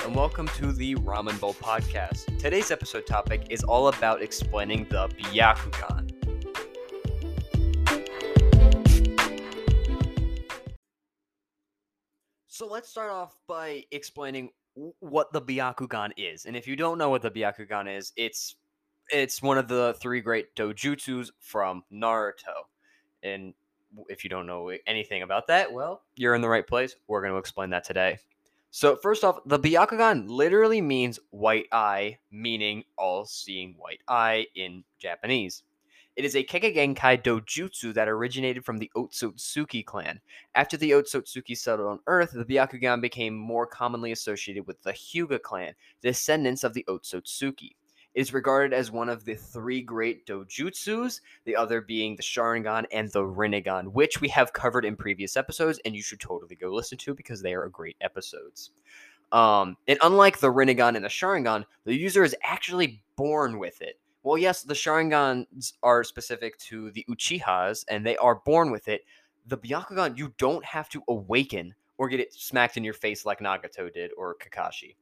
And 0.00 0.14
welcome 0.14 0.48
to 0.56 0.72
the 0.72 0.94
Ramen 0.96 1.38
Bowl 1.38 1.52
podcast. 1.54 2.38
Today's 2.38 2.70
episode 2.70 3.06
topic 3.06 3.48
is 3.50 3.62
all 3.62 3.88
about 3.88 4.22
explaining 4.22 4.86
the 4.88 5.08
Byakugan. 5.08 6.10
So 12.46 12.66
let's 12.66 12.88
start 12.88 13.10
off 13.10 13.36
by 13.46 13.84
explaining 13.90 14.50
what 15.00 15.32
the 15.32 15.42
Byakugan 15.42 16.12
is. 16.16 16.46
And 16.46 16.56
if 16.56 16.66
you 16.66 16.74
don't 16.74 16.96
know 16.96 17.10
what 17.10 17.20
the 17.22 17.30
Byakugan 17.30 17.94
is, 17.94 18.12
it's 18.16 18.56
it's 19.10 19.42
one 19.42 19.58
of 19.58 19.68
the 19.68 19.94
three 20.00 20.22
great 20.22 20.56
dojutsus 20.56 21.30
from 21.40 21.84
Naruto. 21.92 22.64
And 23.22 23.52
if 24.08 24.24
you 24.24 24.30
don't 24.30 24.46
know 24.46 24.72
anything 24.86 25.22
about 25.22 25.48
that, 25.48 25.70
well, 25.70 26.02
you're 26.16 26.34
in 26.34 26.40
the 26.40 26.48
right 26.48 26.66
place. 26.66 26.96
We're 27.08 27.20
going 27.20 27.34
to 27.34 27.38
explain 27.38 27.70
that 27.70 27.84
today. 27.84 28.18
So 28.74 28.96
first 28.96 29.22
off, 29.22 29.38
the 29.44 29.58
Byakugan 29.58 30.30
literally 30.30 30.80
means 30.80 31.18
white 31.28 31.66
eye, 31.72 32.16
meaning 32.30 32.84
all-seeing 32.96 33.74
white 33.76 34.00
eye 34.08 34.46
in 34.54 34.82
Japanese. 34.98 35.62
It 36.16 36.24
is 36.24 36.34
a 36.36 36.42
Kekkei 36.42 36.96
dojutsu 37.22 37.92
that 37.92 38.08
originated 38.08 38.64
from 38.64 38.78
the 38.78 38.90
Otsutsuki 38.96 39.84
clan. 39.84 40.20
After 40.54 40.78
the 40.78 40.92
Otsutsuki 40.92 41.54
settled 41.54 41.88
on 41.88 42.00
Earth, 42.06 42.32
the 42.32 42.46
Byakugan 42.46 43.02
became 43.02 43.36
more 43.36 43.66
commonly 43.66 44.10
associated 44.10 44.66
with 44.66 44.82
the 44.82 44.92
Hyuga 44.94 45.42
clan, 45.42 45.74
descendants 46.00 46.64
of 46.64 46.72
the 46.72 46.86
Otsutsuki. 46.88 47.72
Is 48.14 48.34
regarded 48.34 48.74
as 48.76 48.90
one 48.90 49.08
of 49.08 49.24
the 49.24 49.34
three 49.34 49.80
great 49.80 50.26
dojutsus, 50.26 51.20
the 51.44 51.56
other 51.56 51.80
being 51.80 52.14
the 52.14 52.22
Sharingan 52.22 52.84
and 52.92 53.10
the 53.10 53.22
Rinnegan, 53.22 53.88
which 53.92 54.20
we 54.20 54.28
have 54.28 54.52
covered 54.52 54.84
in 54.84 54.96
previous 54.96 55.34
episodes, 55.34 55.80
and 55.86 55.96
you 55.96 56.02
should 56.02 56.20
totally 56.20 56.54
go 56.54 56.68
listen 56.68 56.98
to 56.98 57.14
because 57.14 57.40
they 57.40 57.54
are 57.54 57.66
great 57.68 57.96
episodes. 58.02 58.70
Um, 59.32 59.78
and 59.88 59.98
unlike 60.02 60.40
the 60.40 60.52
Rinnegan 60.52 60.94
and 60.94 61.04
the 61.04 61.08
Sharingan, 61.08 61.64
the 61.84 61.94
user 61.94 62.22
is 62.22 62.36
actually 62.42 63.02
born 63.16 63.58
with 63.58 63.80
it. 63.80 63.98
Well, 64.22 64.36
yes, 64.36 64.62
the 64.62 64.74
Sharingans 64.74 65.72
are 65.82 66.04
specific 66.04 66.58
to 66.58 66.90
the 66.90 67.04
Uchihas, 67.08 67.84
and 67.88 68.04
they 68.04 68.16
are 68.18 68.36
born 68.36 68.70
with 68.70 68.88
it. 68.88 69.04
The 69.46 69.56
Byakugan, 69.56 70.18
you 70.18 70.32
don't 70.38 70.64
have 70.64 70.88
to 70.90 71.02
awaken 71.08 71.74
or 71.98 72.08
get 72.08 72.20
it 72.20 72.32
smacked 72.32 72.76
in 72.76 72.84
your 72.84 72.94
face 72.94 73.24
like 73.24 73.40
Nagato 73.40 73.92
did 73.92 74.10
or 74.16 74.36
Kakashi. 74.36 74.96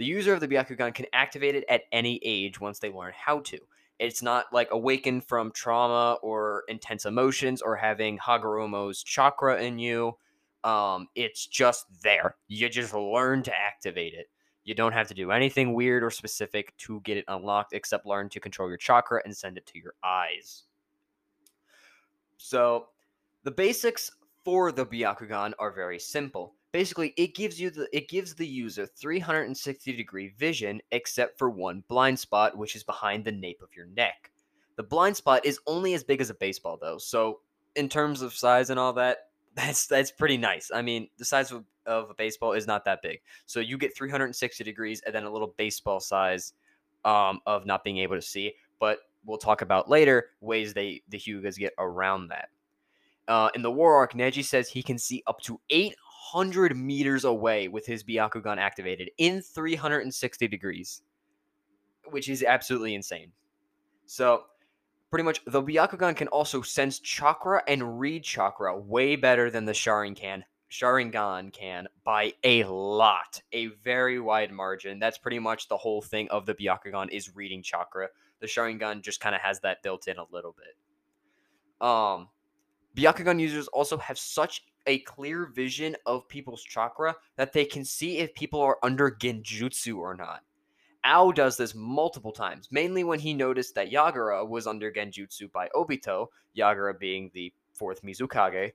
The 0.00 0.06
user 0.06 0.32
of 0.32 0.40
the 0.40 0.48
Byakugan 0.48 0.94
can 0.94 1.04
activate 1.12 1.54
it 1.54 1.64
at 1.68 1.82
any 1.92 2.18
age 2.24 2.58
once 2.58 2.78
they 2.78 2.90
learn 2.90 3.12
how 3.14 3.40
to. 3.40 3.58
It's 3.98 4.22
not 4.22 4.46
like 4.50 4.68
awakened 4.70 5.26
from 5.26 5.52
trauma 5.52 6.16
or 6.22 6.64
intense 6.68 7.04
emotions 7.04 7.60
or 7.60 7.76
having 7.76 8.16
Hagoromo's 8.16 9.02
chakra 9.02 9.62
in 9.62 9.78
you. 9.78 10.16
Um, 10.64 11.08
it's 11.14 11.46
just 11.46 11.84
there. 12.02 12.36
You 12.48 12.70
just 12.70 12.94
learn 12.94 13.42
to 13.42 13.52
activate 13.54 14.14
it. 14.14 14.30
You 14.64 14.74
don't 14.74 14.94
have 14.94 15.08
to 15.08 15.14
do 15.14 15.32
anything 15.32 15.74
weird 15.74 16.02
or 16.02 16.10
specific 16.10 16.74
to 16.78 17.02
get 17.02 17.18
it 17.18 17.26
unlocked 17.28 17.74
except 17.74 18.06
learn 18.06 18.30
to 18.30 18.40
control 18.40 18.70
your 18.70 18.78
chakra 18.78 19.20
and 19.26 19.36
send 19.36 19.58
it 19.58 19.66
to 19.66 19.78
your 19.78 19.92
eyes. 20.02 20.62
So, 22.38 22.86
the 23.44 23.50
basics 23.50 24.10
for 24.46 24.72
the 24.72 24.86
Byakugan 24.86 25.52
are 25.58 25.70
very 25.70 25.98
simple. 25.98 26.54
Basically, 26.72 27.12
it 27.16 27.34
gives 27.34 27.60
you 27.60 27.70
the 27.70 27.88
it 27.96 28.08
gives 28.08 28.34
the 28.34 28.46
user 28.46 28.86
360 28.86 29.92
degree 29.92 30.28
vision 30.38 30.80
except 30.92 31.36
for 31.36 31.50
one 31.50 31.82
blind 31.88 32.18
spot 32.18 32.56
which 32.56 32.76
is 32.76 32.84
behind 32.84 33.24
the 33.24 33.32
nape 33.32 33.60
of 33.62 33.74
your 33.74 33.86
neck. 33.86 34.30
The 34.76 34.84
blind 34.84 35.16
spot 35.16 35.44
is 35.44 35.58
only 35.66 35.94
as 35.94 36.04
big 36.04 36.20
as 36.20 36.30
a 36.30 36.34
baseball 36.34 36.78
though. 36.80 36.98
So, 36.98 37.40
in 37.74 37.88
terms 37.88 38.22
of 38.22 38.32
size 38.32 38.70
and 38.70 38.78
all 38.78 38.92
that, 38.94 39.30
that's 39.54 39.86
that's 39.86 40.10
pretty 40.10 40.36
nice. 40.36 40.70
I 40.72 40.82
mean, 40.82 41.08
the 41.18 41.24
size 41.24 41.50
of, 41.50 41.64
of 41.86 42.10
a 42.10 42.14
baseball 42.14 42.52
is 42.52 42.66
not 42.66 42.84
that 42.84 43.02
big. 43.02 43.20
So 43.46 43.60
you 43.60 43.76
get 43.76 43.96
360 43.96 44.62
degrees 44.62 45.02
and 45.04 45.14
then 45.14 45.24
a 45.24 45.30
little 45.30 45.54
baseball 45.56 45.98
size 45.98 46.52
um, 47.04 47.40
of 47.46 47.66
not 47.66 47.82
being 47.82 47.98
able 47.98 48.16
to 48.16 48.22
see. 48.22 48.54
But 48.78 49.00
we'll 49.24 49.38
talk 49.38 49.62
about 49.62 49.90
later 49.90 50.30
ways 50.40 50.72
they 50.72 51.02
the 51.08 51.18
Hyugas 51.18 51.58
get 51.58 51.74
around 51.78 52.28
that. 52.28 52.48
Uh, 53.28 53.50
in 53.54 53.62
the 53.62 53.70
War 53.70 53.96
Arc, 53.96 54.14
Neji 54.14 54.44
says 54.44 54.68
he 54.68 54.82
can 54.82 54.98
see 54.98 55.22
up 55.26 55.40
to 55.42 55.60
800 55.70 55.94
meters 56.76 57.24
away 57.24 57.68
with 57.68 57.86
his 57.86 58.04
Byakugan 58.04 58.58
activated 58.58 59.10
in 59.18 59.42
360 59.42 60.48
degrees, 60.48 61.02
which 62.10 62.28
is 62.28 62.42
absolutely 62.42 62.94
insane. 62.94 63.32
So 64.06 64.44
pretty 65.10 65.24
much 65.24 65.42
the 65.46 65.62
Byakugan 65.62 66.16
can 66.16 66.28
also 66.28 66.62
sense 66.62 66.98
chakra 66.98 67.62
and 67.66 67.98
read 67.98 68.22
chakra 68.22 68.78
way 68.78 69.16
better 69.16 69.50
than 69.50 69.64
the 69.64 69.72
Sharingan 69.72 70.44
Sharingan 70.70 71.52
can 71.52 71.88
by 72.04 72.32
a 72.44 72.64
lot, 72.64 73.42
a 73.52 73.66
very 73.66 74.20
wide 74.20 74.52
margin. 74.52 74.98
That's 74.98 75.18
pretty 75.18 75.40
much 75.40 75.68
the 75.68 75.76
whole 75.76 76.00
thing 76.00 76.28
of 76.30 76.46
the 76.46 76.54
Byakugan 76.54 77.10
is 77.10 77.34
reading 77.34 77.62
chakra. 77.62 78.08
The 78.40 78.46
Sharingan 78.46 79.02
just 79.02 79.20
kind 79.20 79.34
of 79.34 79.40
has 79.40 79.60
that 79.60 79.82
built 79.82 80.06
in 80.06 80.16
a 80.18 80.24
little 80.30 80.54
bit. 80.56 81.86
Um, 81.86 82.28
Byakugan 82.96 83.40
users 83.40 83.68
also 83.68 83.98
have 83.98 84.18
such 84.18 84.62
a 84.86 85.00
clear 85.00 85.46
vision 85.46 85.96
of 86.06 86.28
people's 86.28 86.62
chakra 86.62 87.14
that 87.36 87.52
they 87.52 87.64
can 87.64 87.84
see 87.84 88.18
if 88.18 88.34
people 88.34 88.60
are 88.60 88.78
under 88.82 89.10
genjutsu 89.10 89.96
or 89.96 90.14
not. 90.14 90.42
Ao 91.04 91.32
does 91.32 91.56
this 91.56 91.74
multiple 91.74 92.32
times, 92.32 92.68
mainly 92.70 93.04
when 93.04 93.18
he 93.18 93.32
noticed 93.32 93.74
that 93.74 93.90
Yagura 93.90 94.46
was 94.46 94.66
under 94.66 94.92
genjutsu 94.92 95.50
by 95.50 95.68
Obito, 95.74 96.26
Yagura 96.56 96.98
being 96.98 97.30
the 97.32 97.52
fourth 97.72 98.02
Mizukage. 98.02 98.72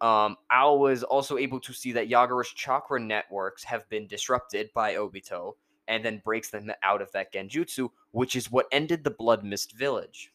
Um, 0.00 0.36
Ao 0.50 0.74
was 0.74 1.02
also 1.02 1.38
able 1.38 1.60
to 1.60 1.72
see 1.72 1.92
that 1.92 2.08
Yagura's 2.08 2.50
chakra 2.50 3.00
networks 3.00 3.64
have 3.64 3.88
been 3.88 4.06
disrupted 4.06 4.70
by 4.74 4.94
Obito 4.94 5.54
and 5.86 6.04
then 6.04 6.20
breaks 6.24 6.50
them 6.50 6.70
out 6.82 7.00
of 7.00 7.10
that 7.12 7.32
genjutsu, 7.32 7.90
which 8.10 8.36
is 8.36 8.50
what 8.50 8.66
ended 8.72 9.04
the 9.04 9.10
Blood 9.10 9.44
Mist 9.44 9.72
Village. 9.72 10.32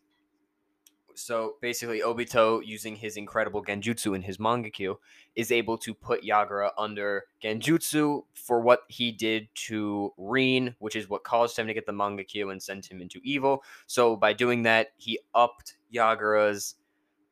So 1.16 1.56
basically, 1.62 2.02
Obito, 2.02 2.62
using 2.66 2.96
his 2.96 3.18
incredible 3.18 3.64
genjutsu 3.64 4.16
in 4.16 4.22
his 4.22 4.38
mangekyo, 4.38 4.98
is 5.36 5.52
able 5.52 5.78
to 5.80 5.94
put 5.94 6.24
Yagura 6.24 6.72
under 6.78 7.26
genjutsu 7.44 8.24
for 8.34 8.62
what 8.62 8.82
he 8.88 9.12
did 9.12 9.48
to 9.56 10.14
Rin, 10.18 10.76
which 10.80 10.96
is 10.96 11.10
what 11.10 11.24
caused 11.24 11.58
him 11.58 11.68
to 11.68 11.74
get 11.74 11.86
the 11.86 11.92
mangekyo 11.92 12.52
and 12.52 12.62
send 12.62 12.86
him 12.86 13.02
into 13.02 13.20
evil. 13.24 13.64
So 13.88 14.16
by 14.16 14.34
doing 14.34 14.64
that, 14.64 14.90
he 14.98 15.20
upped 15.34 15.76
Yagura's 15.94 16.76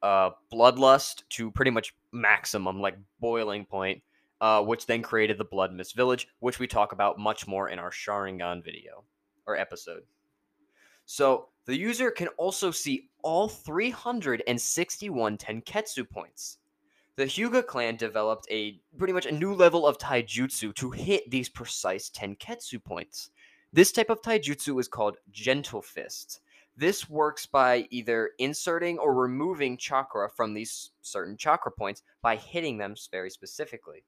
uh, 0.01 0.31
bloodlust 0.51 1.23
to 1.29 1.51
pretty 1.51 1.71
much 1.71 1.93
maximum, 2.11 2.81
like 2.81 2.97
boiling 3.19 3.65
point, 3.65 4.01
uh, 4.41 4.63
which 4.63 4.85
then 4.85 5.01
created 5.01 5.37
the 5.37 5.45
Blood 5.45 5.73
Mist 5.73 5.95
Village, 5.95 6.27
which 6.39 6.59
we 6.59 6.67
talk 6.67 6.91
about 6.91 7.19
much 7.19 7.47
more 7.47 7.69
in 7.69 7.79
our 7.79 7.91
Sharingan 7.91 8.63
video 8.63 9.03
or 9.45 9.55
episode. 9.55 10.03
So 11.05 11.49
the 11.65 11.77
user 11.77 12.11
can 12.11 12.27
also 12.29 12.71
see 12.71 13.09
all 13.23 13.47
361 13.47 15.37
Tenketsu 15.37 16.09
points. 16.09 16.57
The 17.17 17.25
Hyuga 17.25 17.65
clan 17.65 17.97
developed 17.97 18.47
a 18.49 18.79
pretty 18.97 19.13
much 19.13 19.25
a 19.25 19.31
new 19.31 19.53
level 19.53 19.85
of 19.85 19.97
taijutsu 19.97 20.73
to 20.75 20.91
hit 20.91 21.29
these 21.29 21.49
precise 21.49 22.09
Tenketsu 22.09 22.83
points. 22.83 23.31
This 23.73 23.91
type 23.91 24.09
of 24.09 24.21
taijutsu 24.21 24.79
is 24.79 24.87
called 24.87 25.17
Gentle 25.31 25.81
Fist. 25.81 26.41
This 26.77 27.09
works 27.09 27.45
by 27.45 27.87
either 27.89 28.31
inserting 28.39 28.97
or 28.97 29.13
removing 29.13 29.77
chakra 29.77 30.29
from 30.29 30.53
these 30.53 30.91
certain 31.01 31.37
chakra 31.37 31.71
points 31.71 32.01
by 32.21 32.37
hitting 32.37 32.77
them 32.77 32.95
very 33.11 33.29
specifically. 33.29 34.03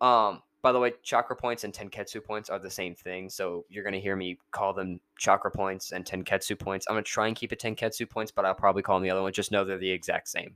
Um, 0.00 0.42
by 0.62 0.70
the 0.70 0.78
way, 0.78 0.92
chakra 1.02 1.34
points 1.34 1.64
and 1.64 1.74
tenketsu 1.74 2.22
points 2.22 2.48
are 2.48 2.58
the 2.60 2.70
same 2.70 2.94
thing, 2.94 3.28
so 3.28 3.64
you're 3.68 3.82
gonna 3.82 3.98
hear 3.98 4.14
me 4.14 4.38
call 4.52 4.72
them 4.72 5.00
chakra 5.18 5.50
points 5.50 5.90
and 5.90 6.04
tenketsu 6.04 6.56
points. 6.56 6.86
I'm 6.88 6.94
gonna 6.94 7.02
try 7.02 7.26
and 7.26 7.36
keep 7.36 7.52
it 7.52 7.60
tenketsu 7.60 8.08
points, 8.08 8.30
but 8.30 8.44
I'll 8.44 8.54
probably 8.54 8.82
call 8.82 8.96
them 8.96 9.02
the 9.02 9.10
other 9.10 9.22
one. 9.22 9.32
Just 9.32 9.50
know 9.50 9.64
they're 9.64 9.76
the 9.76 9.90
exact 9.90 10.28
same. 10.28 10.54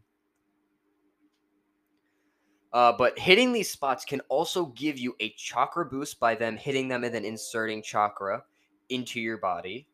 Uh, 2.72 2.92
but 2.92 3.18
hitting 3.18 3.53
these 3.53 3.70
spots 3.70 4.04
can 4.04 4.20
also 4.28 4.66
give 4.66 4.98
you 4.98 5.16
a 5.18 5.30
chakra 5.30 5.84
boost 5.84 6.20
by 6.20 6.34
them 6.34 6.56
hitting 6.56 6.88
them 6.88 7.04
and 7.04 7.14
then 7.14 7.24
inserting 7.24 7.82
chakra 7.82 8.44
into 8.88 9.20
your 9.20 9.38
body, 9.38 9.88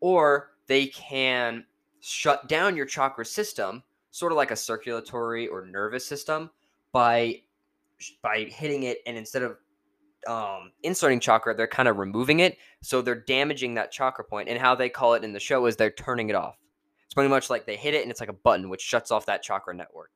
or 0.00 0.50
they 0.68 0.86
can 0.86 1.64
shut 2.00 2.48
down 2.48 2.76
your 2.76 2.86
chakra 2.86 3.24
system, 3.24 3.82
sort 4.10 4.30
of 4.30 4.36
like 4.36 4.52
a 4.52 4.56
circulatory 4.56 5.48
or 5.48 5.66
nervous 5.66 6.06
system, 6.06 6.50
by 6.92 7.42
by 8.22 8.44
hitting 8.44 8.84
it 8.84 8.98
and 9.06 9.16
instead 9.16 9.42
of 9.42 9.56
um, 10.26 10.72
inserting 10.82 11.20
chakra, 11.20 11.54
they're 11.54 11.66
kind 11.66 11.88
of 11.88 11.98
removing 11.98 12.40
it. 12.40 12.58
So 12.82 13.02
they're 13.02 13.14
damaging 13.20 13.74
that 13.74 13.92
chakra 13.92 14.24
point. 14.24 14.48
And 14.48 14.58
how 14.58 14.74
they 14.74 14.88
call 14.88 15.14
it 15.14 15.24
in 15.24 15.32
the 15.32 15.40
show 15.40 15.66
is 15.66 15.76
they're 15.76 15.90
turning 15.90 16.28
it 16.28 16.34
off. 16.34 16.56
It's 17.04 17.14
pretty 17.14 17.30
much 17.30 17.50
like 17.50 17.66
they 17.66 17.76
hit 17.76 17.94
it 17.94 18.02
and 18.02 18.10
it's 18.10 18.20
like 18.20 18.28
a 18.28 18.34
button 18.34 18.68
which 18.68 18.82
shuts 18.82 19.10
off 19.10 19.26
that 19.26 19.42
chakra 19.42 19.74
network, 19.74 20.10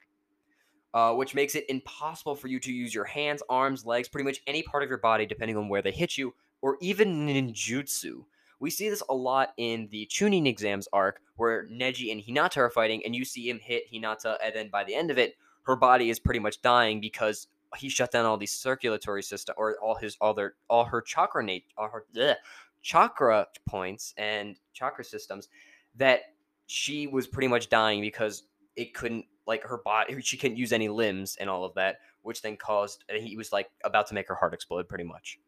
uh, 0.92 1.14
which 1.14 1.34
makes 1.34 1.54
it 1.54 1.64
impossible 1.68 2.34
for 2.34 2.48
you 2.48 2.60
to 2.60 2.72
use 2.72 2.94
your 2.94 3.04
hands, 3.04 3.42
arms, 3.48 3.86
legs, 3.86 4.08
pretty 4.08 4.24
much 4.24 4.40
any 4.46 4.62
part 4.62 4.82
of 4.82 4.88
your 4.88 4.98
body, 4.98 5.24
depending 5.24 5.56
on 5.56 5.68
where 5.68 5.82
they 5.82 5.90
hit 5.90 6.18
you, 6.18 6.34
or 6.60 6.76
even 6.80 7.26
ninjutsu. 7.26 8.24
We 8.60 8.70
see 8.70 8.88
this 8.90 9.02
a 9.08 9.14
lot 9.14 9.54
in 9.56 9.88
the 9.90 10.06
Chunin 10.06 10.46
exams 10.46 10.86
arc 10.92 11.20
where 11.36 11.66
Neji 11.66 12.12
and 12.12 12.22
Hinata 12.22 12.58
are 12.58 12.70
fighting, 12.70 13.02
and 13.04 13.16
you 13.16 13.24
see 13.24 13.48
him 13.48 13.58
hit 13.58 13.90
Hinata, 13.92 14.36
and 14.44 14.54
then 14.54 14.68
by 14.68 14.84
the 14.84 14.94
end 14.94 15.10
of 15.10 15.18
it, 15.18 15.34
her 15.62 15.76
body 15.76 16.10
is 16.10 16.20
pretty 16.20 16.40
much 16.40 16.60
dying 16.60 17.00
because 17.00 17.48
he 17.76 17.88
shut 17.88 18.10
down 18.10 18.24
all 18.24 18.36
these 18.36 18.52
circulatory 18.52 19.22
system 19.22 19.54
or 19.58 19.76
all 19.82 19.94
his 19.94 20.16
all 20.20 20.34
their 20.34 20.54
all 20.68 20.84
her 20.84 21.00
chakra 21.00 21.42
nat- 21.42 21.60
all 21.76 21.88
her 21.88 22.04
bleh, 22.14 22.36
chakra 22.82 23.46
points 23.68 24.14
and 24.16 24.56
chakra 24.72 25.04
systems 25.04 25.48
that 25.96 26.20
she 26.66 27.06
was 27.06 27.26
pretty 27.26 27.48
much 27.48 27.68
dying 27.68 28.00
because 28.00 28.44
it 28.76 28.94
couldn't 28.94 29.24
like 29.46 29.62
her 29.64 29.78
body 29.78 30.20
she 30.20 30.36
couldn't 30.36 30.56
use 30.56 30.72
any 30.72 30.88
limbs 30.88 31.36
and 31.40 31.50
all 31.50 31.64
of 31.64 31.74
that 31.74 31.96
which 32.22 32.42
then 32.42 32.56
caused 32.56 33.04
he 33.10 33.36
was 33.36 33.52
like 33.52 33.70
about 33.84 34.06
to 34.06 34.14
make 34.14 34.28
her 34.28 34.34
heart 34.34 34.54
explode 34.54 34.88
pretty 34.88 35.04
much. 35.04 35.38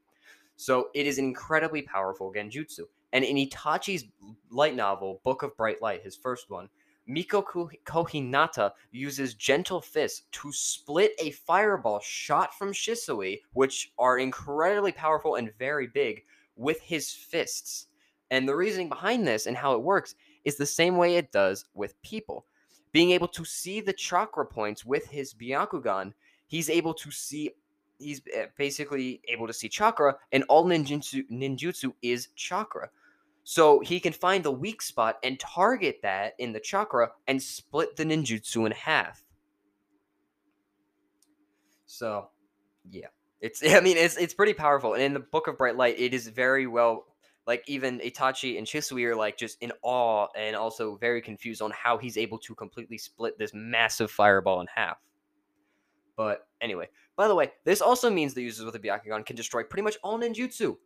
So 0.56 0.88
it 0.94 1.06
is 1.06 1.18
an 1.18 1.24
incredibly 1.24 1.82
powerful 1.82 2.32
genjutsu. 2.32 2.82
And 3.12 3.24
in 3.24 3.36
itachi's 3.36 4.04
light 4.50 4.74
novel 4.74 5.20
book 5.24 5.42
of 5.42 5.56
bright 5.56 5.80
light 5.80 6.02
his 6.02 6.16
first 6.16 6.50
one 6.50 6.68
miko 7.06 7.42
kohinata 7.42 8.72
uses 8.90 9.34
gentle 9.34 9.80
fists 9.80 10.22
to 10.32 10.52
split 10.52 11.12
a 11.18 11.30
fireball 11.30 12.00
shot 12.00 12.54
from 12.56 12.72
shisui 12.72 13.40
which 13.52 13.92
are 13.98 14.18
incredibly 14.18 14.92
powerful 14.92 15.34
and 15.34 15.56
very 15.58 15.86
big 15.86 16.24
with 16.56 16.80
his 16.80 17.12
fists 17.12 17.86
and 18.30 18.48
the 18.48 18.56
reasoning 18.56 18.88
behind 18.88 19.26
this 19.26 19.46
and 19.46 19.56
how 19.56 19.74
it 19.74 19.82
works 19.82 20.14
is 20.44 20.56
the 20.56 20.66
same 20.66 20.96
way 20.96 21.16
it 21.16 21.30
does 21.32 21.66
with 21.74 22.00
people 22.02 22.46
being 22.94 23.10
able 23.10 23.26
to 23.26 23.44
see 23.44 23.80
the 23.80 23.92
chakra 23.92 24.46
points 24.46 24.84
with 24.86 25.06
his 25.06 25.34
Byakugan, 25.34 26.14
he's 26.46 26.70
able 26.70 26.94
to 26.94 27.10
see 27.10 27.50
he's 27.98 28.22
eh, 28.32 28.46
basically 28.56 29.20
able 29.28 29.46
to 29.48 29.52
see 29.52 29.68
chakra 29.68 30.14
and 30.32 30.44
all 30.48 30.64
ninjutsu 30.64 31.28
ninjutsu 31.30 31.92
is 32.02 32.28
chakra. 32.36 32.88
So 33.44 33.81
he 33.81 34.00
can 34.00 34.14
find 34.14 34.43
the 34.43 34.50
weak 34.50 34.81
spot 34.81 35.19
and 35.23 35.38
target 35.38 36.00
that 36.02 36.35
in 36.38 36.52
the 36.52 36.61
chakra 36.61 37.11
and 37.26 37.43
split 37.43 37.94
the 37.94 38.05
ninjutsu 38.05 38.64
in 38.67 38.73
half. 38.73 39.23
So, 41.87 42.29
yeah. 42.91 43.08
It's 43.41 43.62
I 43.69 43.81
mean 43.81 43.99
it's 43.99 44.17
it's 44.17 44.35
pretty 44.35 44.55
powerful 44.55 44.94
and 44.94 45.02
in 45.02 45.12
the 45.12 45.20
book 45.20 45.46
of 45.46 45.58
bright 45.58 45.76
light 45.76 45.96
it 45.99 46.14
is 46.14 46.26
very 46.29 46.67
well 46.67 47.06
like 47.46 47.62
even 47.67 48.00
Itachi 48.00 48.56
and 48.56 48.67
Shisui 48.67 49.05
are 49.05 49.14
like 49.14 49.37
just 49.37 49.62
in 49.62 49.70
awe 49.82 50.29
and 50.35 50.56
also 50.56 50.96
very 50.96 51.20
confused 51.20 51.61
on 51.61 51.70
how 51.70 51.99
he's 51.99 52.17
able 52.17 52.38
to 52.38 52.55
completely 52.55 52.96
split 52.96 53.38
this 53.38 53.52
massive 53.52 54.11
fireball 54.11 54.62
in 54.62 54.67
half. 54.75 54.96
But 56.17 56.46
anyway, 56.62 56.88
by 57.17 57.29
the 57.29 57.35
way, 57.35 57.52
this 57.64 57.82
also 57.82 58.08
means 58.08 58.32
the 58.32 58.43
users 58.43 58.64
with 58.64 58.76
a 58.76 58.79
Byakugan 58.79 59.26
can 59.26 59.37
destroy 59.37 59.62
pretty 59.62 59.82
much 59.82 59.99
all 60.02 60.19
ninjutsu. 60.19 60.79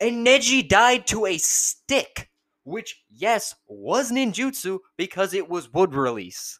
And 0.00 0.26
Neji 0.26 0.68
died 0.68 1.06
to 1.08 1.26
a 1.26 1.38
stick, 1.38 2.30
which 2.64 3.02
yes 3.10 3.54
was 3.66 4.10
ninjutsu 4.10 4.78
because 4.96 5.34
it 5.34 5.48
was 5.48 5.72
wood 5.72 5.94
release 5.94 6.58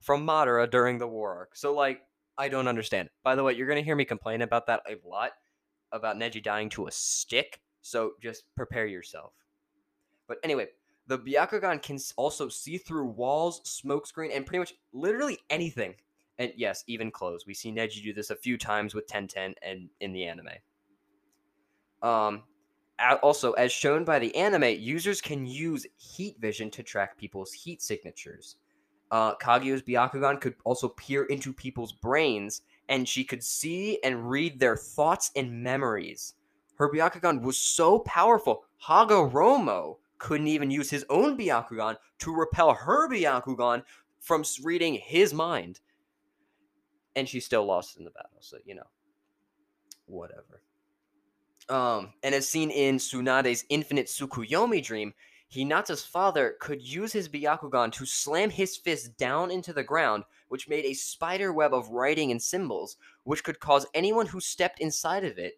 from 0.00 0.26
Madara 0.26 0.70
during 0.70 0.98
the 0.98 1.08
war 1.08 1.34
arc. 1.34 1.56
So 1.56 1.74
like 1.74 2.02
I 2.38 2.48
don't 2.48 2.68
understand. 2.68 3.08
By 3.22 3.34
the 3.34 3.44
way, 3.44 3.52
you're 3.54 3.68
gonna 3.68 3.82
hear 3.82 3.96
me 3.96 4.04
complain 4.04 4.42
about 4.42 4.66
that 4.66 4.82
a 4.88 4.96
lot 5.06 5.32
about 5.92 6.16
Neji 6.16 6.42
dying 6.42 6.70
to 6.70 6.86
a 6.86 6.90
stick 6.90 7.60
so 7.82 8.12
just 8.20 8.44
prepare 8.56 8.86
yourself. 8.86 9.32
But 10.28 10.38
anyway, 10.42 10.68
the 11.08 11.18
Byakugan 11.18 11.82
can 11.82 11.98
also 12.16 12.48
see 12.48 12.78
through 12.78 13.06
walls, 13.06 13.60
smokescreen, 13.64 14.34
and 14.34 14.46
pretty 14.46 14.60
much 14.60 14.74
literally 14.92 15.38
anything. 15.50 15.94
And 16.38 16.52
yes, 16.56 16.84
even 16.86 17.10
clothes. 17.10 17.44
We 17.46 17.54
see 17.54 17.70
Neji 17.70 18.02
do 18.02 18.14
this 18.14 18.30
a 18.30 18.36
few 18.36 18.56
times 18.56 18.94
with 18.94 19.06
Tenten 19.06 19.54
and 19.62 19.90
in 20.00 20.12
the 20.12 20.24
anime. 20.24 20.48
Um, 22.02 22.44
also, 23.22 23.52
as 23.52 23.72
shown 23.72 24.04
by 24.04 24.18
the 24.18 24.34
anime, 24.34 24.76
users 24.78 25.20
can 25.20 25.46
use 25.46 25.86
heat 25.96 26.36
vision 26.38 26.70
to 26.70 26.82
track 26.82 27.18
people's 27.18 27.52
heat 27.52 27.82
signatures. 27.82 28.56
Uh, 29.10 29.34
Kaguya's 29.36 29.82
Byakugan 29.82 30.40
could 30.40 30.54
also 30.64 30.88
peer 30.88 31.24
into 31.24 31.52
people's 31.52 31.92
brains, 31.92 32.62
and 32.88 33.08
she 33.08 33.24
could 33.24 33.42
see 33.42 33.98
and 34.02 34.30
read 34.30 34.58
their 34.58 34.76
thoughts 34.76 35.30
and 35.36 35.62
memories 35.62 36.34
her 36.82 36.90
Byakugan 36.90 37.42
was 37.42 37.58
so 37.58 38.00
powerful, 38.00 38.64
Hagoromo 38.84 39.98
couldn't 40.18 40.48
even 40.48 40.70
use 40.70 40.90
his 40.90 41.04
own 41.10 41.38
Byakugan 41.38 41.96
to 42.18 42.34
repel 42.34 42.74
her 42.74 43.08
Byakugan 43.08 43.84
from 44.20 44.44
reading 44.62 44.94
his 44.94 45.32
mind. 45.32 45.80
And 47.14 47.28
she 47.28 47.38
still 47.38 47.64
lost 47.64 47.98
in 47.98 48.04
the 48.04 48.10
battle, 48.10 48.38
so 48.40 48.56
you 48.64 48.74
know. 48.74 48.86
Whatever. 50.06 50.62
Um, 51.72 52.12
and 52.22 52.34
as 52.34 52.46
seen 52.46 52.70
in 52.70 52.98
Tsunade's 52.98 53.64
Infinite 53.70 54.06
Tsukuyomi 54.06 54.84
dream, 54.84 55.14
Hinata's 55.50 56.04
father 56.04 56.56
could 56.60 56.82
use 56.82 57.14
his 57.14 57.30
Byakugan 57.30 57.90
to 57.92 58.04
slam 58.04 58.50
his 58.50 58.76
fist 58.76 59.16
down 59.16 59.50
into 59.50 59.72
the 59.72 59.82
ground, 59.82 60.24
which 60.48 60.68
made 60.68 60.84
a 60.84 60.92
spider 60.92 61.50
web 61.50 61.72
of 61.72 61.88
writing 61.88 62.30
and 62.30 62.42
symbols, 62.42 62.98
which 63.24 63.42
could 63.42 63.58
cause 63.58 63.86
anyone 63.94 64.26
who 64.26 64.38
stepped 64.38 64.80
inside 64.80 65.24
of 65.24 65.38
it 65.38 65.54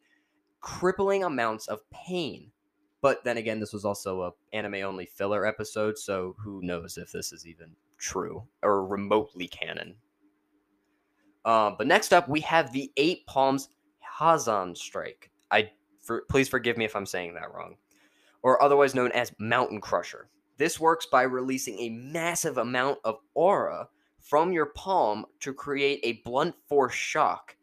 crippling 0.61 1.25
amounts 1.25 1.67
of 1.67 1.81
pain. 1.91 2.53
But 3.01 3.25
then 3.25 3.37
again, 3.37 3.59
this 3.59 3.73
was 3.73 3.85
also 3.85 4.23
a 4.23 4.33
anime 4.53 4.77
only 4.77 5.07
filler 5.07 5.45
episode, 5.45 5.99
so 5.99 6.37
who 6.39 6.63
knows 6.63 6.97
if 6.97 7.11
this 7.11 7.33
is 7.33 7.45
even 7.45 7.71
true 7.99 8.45
or 8.63 8.87
remotely 8.87 9.49
canon. 9.49 9.97
Uh, 11.45 11.73
but 11.77 11.89
next 11.89 12.13
up, 12.13 12.29
we 12.29 12.41
have 12.41 12.73
the 12.73 12.93
Eight 12.97 13.27
Palms 13.27 13.71
Hazan 14.19 14.77
Strike. 14.77 15.31
I 15.51 15.71
for, 16.05 16.23
please 16.29 16.49
forgive 16.49 16.77
me 16.77 16.85
if 16.85 16.95
I'm 16.95 17.07
saying 17.07 17.35
that 17.35 17.53
wrong, 17.53 17.77
or 18.43 18.63
otherwise 18.63 18.95
known 18.95 19.13
as 19.13 19.33
Mountain 19.39 19.81
Crusher. 19.81 20.29
This 20.57 20.79
works 20.79 21.07
by 21.07 21.23
releasing 21.23 21.79
a 21.81 21.89
massive 21.89 22.59
amount 22.59 22.99
of 23.05 23.19
aura 23.35 23.89
from 24.21 24.53
your 24.53 24.67
palm 24.67 25.27
to 25.41 25.53
create 25.53 26.01
a 26.03 26.23
blunt 26.25 26.55
force 26.69 26.95
shock 26.95 27.57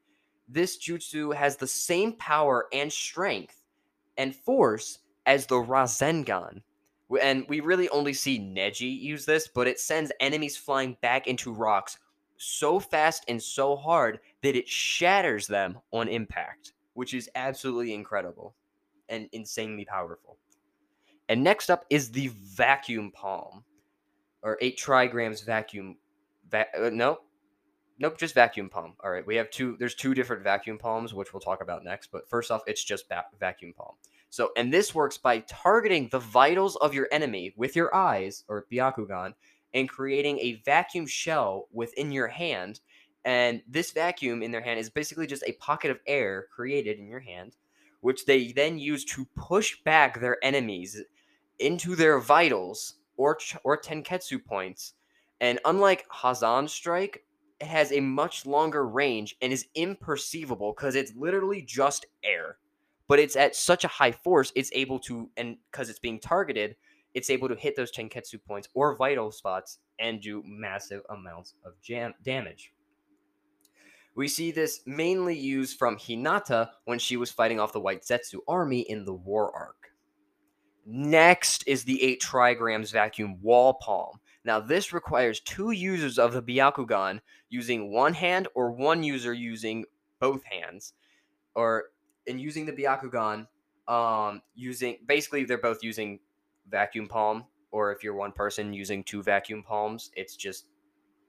this 0.53 0.77
jutsu 0.77 1.33
has 1.33 1.55
the 1.55 1.67
same 1.67 2.11
power 2.13 2.67
and 2.73 2.91
strength 2.91 3.63
and 4.17 4.35
force 4.35 4.99
as 5.25 5.45
the 5.45 5.55
Rasengan. 5.55 6.61
And 7.21 7.45
we 7.47 7.61
really 7.61 7.87
only 7.89 8.13
see 8.13 8.37
Neji 8.37 8.99
use 8.99 9.25
this, 9.25 9.47
but 9.47 9.67
it 9.67 9.79
sends 9.79 10.11
enemies 10.19 10.57
flying 10.57 10.97
back 11.01 11.27
into 11.27 11.53
rocks 11.53 11.97
so 12.37 12.79
fast 12.79 13.23
and 13.29 13.41
so 13.41 13.77
hard 13.77 14.19
that 14.43 14.55
it 14.55 14.67
shatters 14.67 15.47
them 15.47 15.79
on 15.93 16.09
impact, 16.09 16.73
which 17.01 17.15
is 17.15 17.27
absolutely 17.33 17.95
incredible 17.95 18.53
and 19.09 19.27
insanely 19.31 19.85
powerful. 19.85 20.37
And 21.29 21.43
next 21.43 21.71
up 21.71 21.83
is 21.89 22.11
the 22.11 22.27
vacuum 22.27 23.09
palm, 23.09 23.63
or 24.43 24.55
8 24.61 24.77
trigrams 24.77 25.43
vacuum. 25.43 25.97
Va- 26.51 26.67
uh, 26.77 26.91
no, 26.91 27.17
Nope, 27.97 28.19
just 28.19 28.35
vacuum 28.35 28.69
palm. 28.69 28.93
All 29.03 29.09
right, 29.09 29.25
we 29.25 29.35
have 29.35 29.49
two. 29.49 29.77
There's 29.79 29.95
two 29.95 30.13
different 30.13 30.43
vacuum 30.43 30.77
palms, 30.77 31.11
which 31.11 31.33
we'll 31.33 31.39
talk 31.39 31.63
about 31.63 31.83
next. 31.83 32.11
But 32.11 32.29
first 32.29 32.51
off, 32.51 32.61
it's 32.67 32.83
just 32.83 33.09
va- 33.09 33.25
vacuum 33.39 33.73
palm. 33.75 33.95
So, 34.29 34.51
and 34.55 34.71
this 34.71 34.93
works 34.93 35.17
by 35.17 35.39
targeting 35.47 36.07
the 36.09 36.19
vitals 36.19 36.75
of 36.75 36.93
your 36.93 37.07
enemy 37.11 37.51
with 37.57 37.75
your 37.75 37.95
eyes 37.95 38.43
or 38.47 38.67
Byakugan 38.71 39.33
and 39.73 39.89
creating 39.89 40.37
a 40.37 40.61
vacuum 40.65 41.07
shell 41.07 41.67
within 41.71 42.11
your 42.11 42.27
hand. 42.27 42.81
And 43.23 43.61
this 43.67 43.91
vacuum 43.91 44.41
in 44.41 44.51
their 44.51 44.61
hand 44.61 44.79
is 44.79 44.89
basically 44.89 45.27
just 45.27 45.43
a 45.45 45.53
pocket 45.53 45.91
of 45.91 45.99
air 46.07 46.47
created 46.53 46.97
in 46.97 47.07
your 47.07 47.19
hand, 47.19 47.55
which 48.01 48.25
they 48.25 48.51
then 48.51 48.79
use 48.79 49.05
to 49.05 49.25
push 49.35 49.77
back 49.83 50.19
their 50.19 50.43
enemies 50.43 51.01
into 51.59 51.95
their 51.95 52.19
vitals 52.19 52.95
or 53.17 53.35
ch- 53.35 53.57
or 53.63 53.77
tenketsu 53.79 54.43
points. 54.43 54.93
And 55.39 55.59
unlike 55.65 56.07
Hazan 56.09 56.67
Strike, 56.67 57.23
it 57.59 57.67
has 57.67 57.91
a 57.91 57.99
much 57.99 58.45
longer 58.47 58.87
range 58.87 59.35
and 59.41 59.53
is 59.53 59.67
imperceivable 59.77 60.75
because 60.75 60.95
it's 60.95 61.15
literally 61.15 61.61
just 61.61 62.07
air. 62.23 62.57
But 63.07 63.19
it's 63.19 63.35
at 63.35 63.55
such 63.55 63.83
a 63.83 63.89
high 63.89 64.11
force, 64.11 64.51
it's 64.55 64.71
able 64.73 64.97
to, 64.99 65.29
and 65.37 65.57
because 65.71 65.89
it's 65.89 65.99
being 65.99 66.19
targeted, 66.19 66.75
it's 67.13 67.29
able 67.29 67.49
to 67.49 67.55
hit 67.55 67.75
those 67.75 67.91
Tenketsu 67.91 68.39
points 68.47 68.69
or 68.73 68.95
vital 68.95 69.31
spots 69.31 69.79
and 69.99 70.21
do 70.21 70.41
massive 70.45 71.01
amounts 71.09 71.55
of 71.65 71.79
jam- 71.81 72.13
damage. 72.23 72.73
We 74.15 74.27
see 74.27 74.51
this 74.51 74.81
mainly 74.85 75.37
used 75.37 75.77
from 75.77 75.97
Hinata 75.97 76.69
when 76.85 76.99
she 76.99 77.17
was 77.17 77.31
fighting 77.31 77.59
off 77.59 77.73
the 77.73 77.79
White 77.79 78.03
Zetsu 78.03 78.39
army 78.47 78.81
in 78.81 79.05
the 79.05 79.13
war 79.13 79.55
arc. 79.55 79.91
Next 80.85 81.63
is 81.67 81.83
the 81.83 82.03
8 82.03 82.21
trigrams 82.21 82.91
vacuum 82.91 83.39
wall 83.41 83.75
palm. 83.75 84.19
Now, 84.43 84.59
this 84.59 84.91
requires 84.91 85.39
two 85.39 85.71
users 85.71 86.17
of 86.17 86.33
the 86.33 86.41
Byakugan 86.41 87.19
using 87.49 87.93
one 87.93 88.13
hand 88.13 88.47
or 88.55 88.71
one 88.71 89.03
user 89.03 89.33
using 89.33 89.85
both 90.19 90.43
hands. 90.43 90.93
Or 91.53 91.85
in 92.25 92.39
using 92.39 92.65
the 92.65 92.73
Byakugan, 92.73 93.47
um, 93.87 94.41
using 94.55 94.97
basically 95.05 95.43
they're 95.43 95.57
both 95.57 95.83
using 95.83 96.19
vacuum 96.67 97.07
palm, 97.07 97.45
or 97.71 97.91
if 97.91 98.03
you're 98.03 98.15
one 98.15 98.31
person 98.31 98.73
using 98.73 99.03
two 99.03 99.21
vacuum 99.21 99.63
palms, 99.63 100.11
it's 100.15 100.35
just 100.35 100.65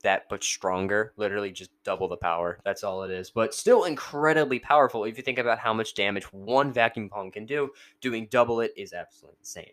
that 0.02 0.28
but 0.28 0.44
stronger. 0.44 1.12
Literally 1.16 1.50
just 1.50 1.71
double 1.85 2.09
the 2.09 2.16
power. 2.16 2.59
That's 2.64 2.85
all 2.85 3.02
it 3.02 3.11
is. 3.11 3.30
But 3.30 3.54
still 3.54 3.85
incredibly 3.85 4.59
powerful 4.59 5.04
if 5.04 5.16
you 5.16 5.23
think 5.23 5.38
about 5.38 5.59
how 5.59 5.73
much 5.73 5.94
damage 5.94 6.25
one 6.32 6.73
vacuum 6.73 7.09
palm 7.09 7.30
can 7.30 7.47
do. 7.47 7.71
Doing 8.00 8.28
double 8.30 8.61
it 8.61 8.73
is 8.76 8.92
absolutely 8.92 9.38
insane. 9.40 9.73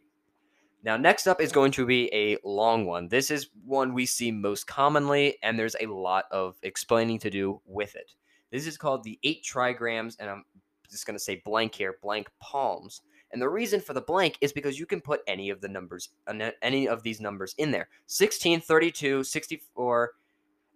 Now, 0.82 0.96
next 0.96 1.28
up 1.28 1.42
is 1.42 1.52
going 1.52 1.72
to 1.74 1.86
be 1.86 2.10
a 2.14 2.38
long 2.44 2.86
one. 2.86 3.10
This 3.10 3.32
is 3.32 3.50
one 3.66 3.94
we 3.94 4.06
see 4.06 4.32
most 4.32 4.66
commonly, 4.66 5.38
and 5.44 5.60
there's 5.60 5.76
a 5.80 5.88
lot 5.88 6.26
of 6.32 6.56
explaining 6.64 7.20
to 7.20 7.30
do 7.30 7.62
with 7.66 7.96
it. 7.96 8.14
This 8.50 8.66
is 8.66 8.78
called 8.78 9.04
the 9.04 9.20
eight 9.24 9.44
trigrams, 9.44 10.16
and 10.20 10.30
I'm 10.30 10.46
just 10.90 11.06
going 11.06 11.18
to 11.18 11.24
say 11.24 11.42
blank 11.44 11.76
here, 11.76 11.98
blank 12.02 12.30
palms. 12.40 13.02
And 13.32 13.42
the 13.42 13.50
reason 13.50 13.80
for 13.80 13.94
the 13.94 14.02
blank 14.02 14.38
is 14.42 14.52
because 14.52 14.80
you 14.80 14.86
can 14.86 15.02
put 15.02 15.22
any 15.28 15.50
of 15.50 15.62
the 15.62 15.68
numbers, 15.68 16.10
uh, 16.28 16.52
any 16.62 16.88
of 16.88 17.04
these 17.04 17.22
numbers 17.22 17.54
in 17.58 17.72
there 17.72 17.90
16, 18.08 18.62
32, 18.62 19.24
64, 19.24 20.12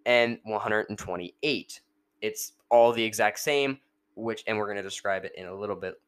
and 0.06 0.40
128. 0.44 1.82
It's 2.22 2.54
all 2.70 2.94
the 2.94 3.04
exact 3.04 3.40
same, 3.40 3.80
which, 4.16 4.44
and 4.48 4.58
we're 4.58 4.66
going 4.68 4.78
to 4.78 4.84
describe 4.84 5.26
it 5.26 5.34
in 5.36 5.48
a 5.48 5.56
little 5.56 5.76
bit. 5.76 6.00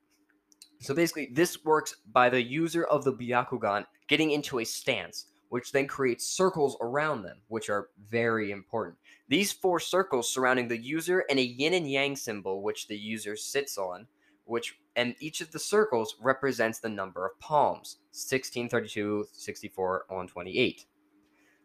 So 0.79 0.93
basically, 0.93 1.29
this 1.31 1.63
works 1.63 1.95
by 2.11 2.29
the 2.29 2.41
user 2.41 2.83
of 2.85 3.03
the 3.03 3.13
Byakugan 3.13 3.85
getting 4.07 4.31
into 4.31 4.59
a 4.59 4.65
stance, 4.65 5.27
which 5.49 5.71
then 5.71 5.87
creates 5.87 6.27
circles 6.27 6.77
around 6.81 7.23
them, 7.23 7.37
which 7.47 7.69
are 7.69 7.89
very 8.09 8.51
important. 8.51 8.97
These 9.27 9.51
four 9.51 9.79
circles 9.79 10.31
surrounding 10.31 10.67
the 10.67 10.77
user 10.77 11.25
and 11.29 11.39
a 11.39 11.43
yin 11.43 11.73
and 11.73 11.89
yang 11.89 12.15
symbol, 12.15 12.61
which 12.61 12.87
the 12.87 12.97
user 12.97 13.35
sits 13.35 13.77
on, 13.77 14.07
which 14.45 14.77
and 14.95 15.15
each 15.19 15.41
of 15.41 15.51
the 15.51 15.59
circles 15.59 16.15
represents 16.21 16.79
the 16.79 16.89
number 16.89 17.25
of 17.25 17.39
palms 17.39 17.97
16, 18.11 18.69
32, 18.69 19.25
64, 19.31 20.05
128. 20.07 20.85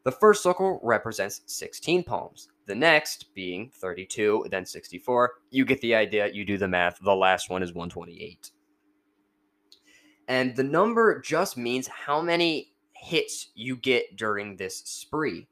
The 0.02 0.12
first 0.12 0.42
circle 0.42 0.80
represents 0.82 1.42
16 1.46 2.04
palms, 2.04 2.48
the 2.66 2.74
next 2.74 3.34
being 3.34 3.70
32, 3.74 4.46
then 4.50 4.64
64. 4.64 5.32
You 5.50 5.64
get 5.64 5.80
the 5.82 5.94
idea, 5.94 6.30
you 6.32 6.44
do 6.44 6.56
the 6.56 6.68
math. 6.68 6.98
The 7.00 7.14
last 7.14 7.50
one 7.50 7.62
is 7.62 7.74
128. 7.74 8.50
And 10.26 10.56
the 10.56 10.62
number 10.62 11.20
just 11.20 11.56
means 11.56 11.86
how 11.86 12.22
many 12.22 12.72
hits 12.94 13.50
you 13.54 13.76
get 13.76 14.16
during 14.16 14.56
this 14.56 14.78
spree. 14.78 15.48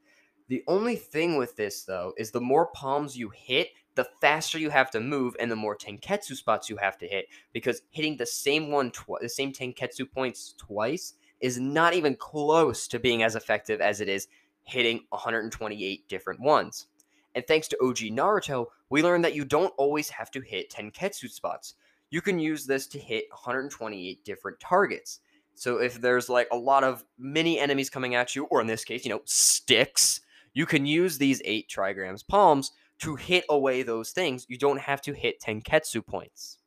The 0.49 0.62
only 0.66 0.97
thing 0.97 1.37
with 1.37 1.56
this, 1.56 1.85
though, 1.85 2.14
is 2.16 2.30
the 2.30 2.40
more 2.40 2.66
palms 2.66 3.16
you 3.16 3.30
hit, 3.35 3.68
the 3.99 4.09
faster 4.21 4.61
you 4.61 4.71
have 4.71 4.93
to 4.93 5.00
move 5.00 5.35
and 5.40 5.50
the 5.50 5.57
more 5.57 5.76
tenketsu 5.76 6.37
spots 6.37 6.71
you 6.71 6.76
have 6.76 6.97
to 6.97 7.09
hit 7.09 7.26
because 7.52 7.83
hitting 7.90 8.17
the 8.17 8.25
same 8.25 8.71
one 8.71 8.93
twi- 8.93 9.19
the 9.21 9.28
same 9.28 9.52
tenketsu 9.52 10.09
points 10.09 10.55
twice 10.57 11.14
is 11.40 11.59
not 11.59 11.95
even 11.95 12.14
close 12.14 12.87
to 12.87 13.00
being 13.00 13.25
as 13.25 13.35
effective 13.35 13.81
as 13.81 14.00
it 14.00 14.09
is 14.09 14.28
hitting 14.62 15.00
128 15.09 16.09
different 16.09 16.38
ones. 16.38 16.87
And 17.35 17.45
thanks 17.49 17.67
to 17.69 17.78
OG 17.83 17.97
Naruto, 18.12 18.67
we 18.88 19.02
learned 19.02 19.25
that 19.25 19.35
you 19.35 19.45
don't 19.45 19.75
always 19.76 20.09
have 20.11 20.31
to 20.31 20.40
hit 20.40 20.71
tenketsu 20.71 21.28
spots. 21.28 21.75
You 22.11 22.21
can 22.21 22.38
use 22.38 22.67
this 22.67 22.87
to 22.88 23.00
hit 23.00 23.25
128 23.31 24.25
different 24.25 24.61
targets. 24.61 25.19
So 25.55 25.81
if 25.81 26.00
there's 26.00 26.28
like 26.28 26.47
a 26.52 26.57
lot 26.57 26.85
of 26.85 27.05
mini 27.19 27.59
enemies 27.59 27.90
coming 27.90 28.14
at 28.14 28.37
you, 28.37 28.45
or 28.45 28.61
in 28.61 28.69
this 28.69 28.85
case, 28.85 29.05
you 29.05 29.11
know, 29.11 29.23
sticks, 29.25 30.21
you 30.55 30.67
can 30.67 30.87
use 30.87 31.19
these 31.19 31.43
eight 31.45 31.69
trigrams 31.69 32.25
palms 32.26 32.71
to 33.00 33.17
hit 33.17 33.45
away 33.49 33.83
those 33.83 34.11
things, 34.11 34.47
you 34.49 34.59
don't 34.59 34.81
have 34.81 35.00
to 35.02 35.12
hit 35.12 35.40
Tenketsu 35.40 36.05
points. 36.05 36.59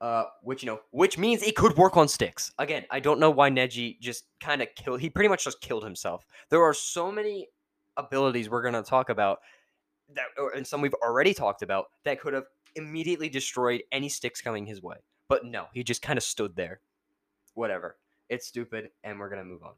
Uh, 0.00 0.24
which 0.42 0.62
you 0.62 0.66
know, 0.68 0.78
which 0.90 1.18
means 1.18 1.42
it 1.42 1.56
could 1.56 1.76
work 1.76 1.96
on 1.96 2.06
sticks. 2.06 2.52
Again, 2.58 2.84
I 2.88 3.00
don't 3.00 3.18
know 3.18 3.30
why 3.30 3.50
Neji 3.50 3.98
just 3.98 4.26
kind 4.38 4.62
of 4.62 4.68
killed. 4.76 5.00
He 5.00 5.10
pretty 5.10 5.28
much 5.28 5.42
just 5.42 5.60
killed 5.60 5.82
himself. 5.82 6.24
There 6.50 6.62
are 6.62 6.72
so 6.72 7.10
many 7.10 7.48
abilities 7.96 8.48
we're 8.48 8.62
gonna 8.62 8.84
talk 8.84 9.10
about 9.10 9.40
that, 10.14 10.26
and 10.54 10.64
some 10.64 10.80
we've 10.80 10.94
already 11.02 11.34
talked 11.34 11.62
about 11.62 11.86
that 12.04 12.20
could 12.20 12.32
have 12.32 12.44
immediately 12.76 13.28
destroyed 13.28 13.82
any 13.90 14.08
sticks 14.08 14.40
coming 14.40 14.66
his 14.66 14.80
way. 14.80 14.98
But 15.28 15.44
no, 15.44 15.66
he 15.74 15.82
just 15.82 16.00
kind 16.00 16.16
of 16.16 16.22
stood 16.22 16.54
there. 16.54 16.80
Whatever. 17.54 17.96
It's 18.28 18.46
stupid, 18.46 18.90
and 19.02 19.18
we're 19.18 19.30
gonna 19.30 19.44
move 19.44 19.64
on. 19.64 19.72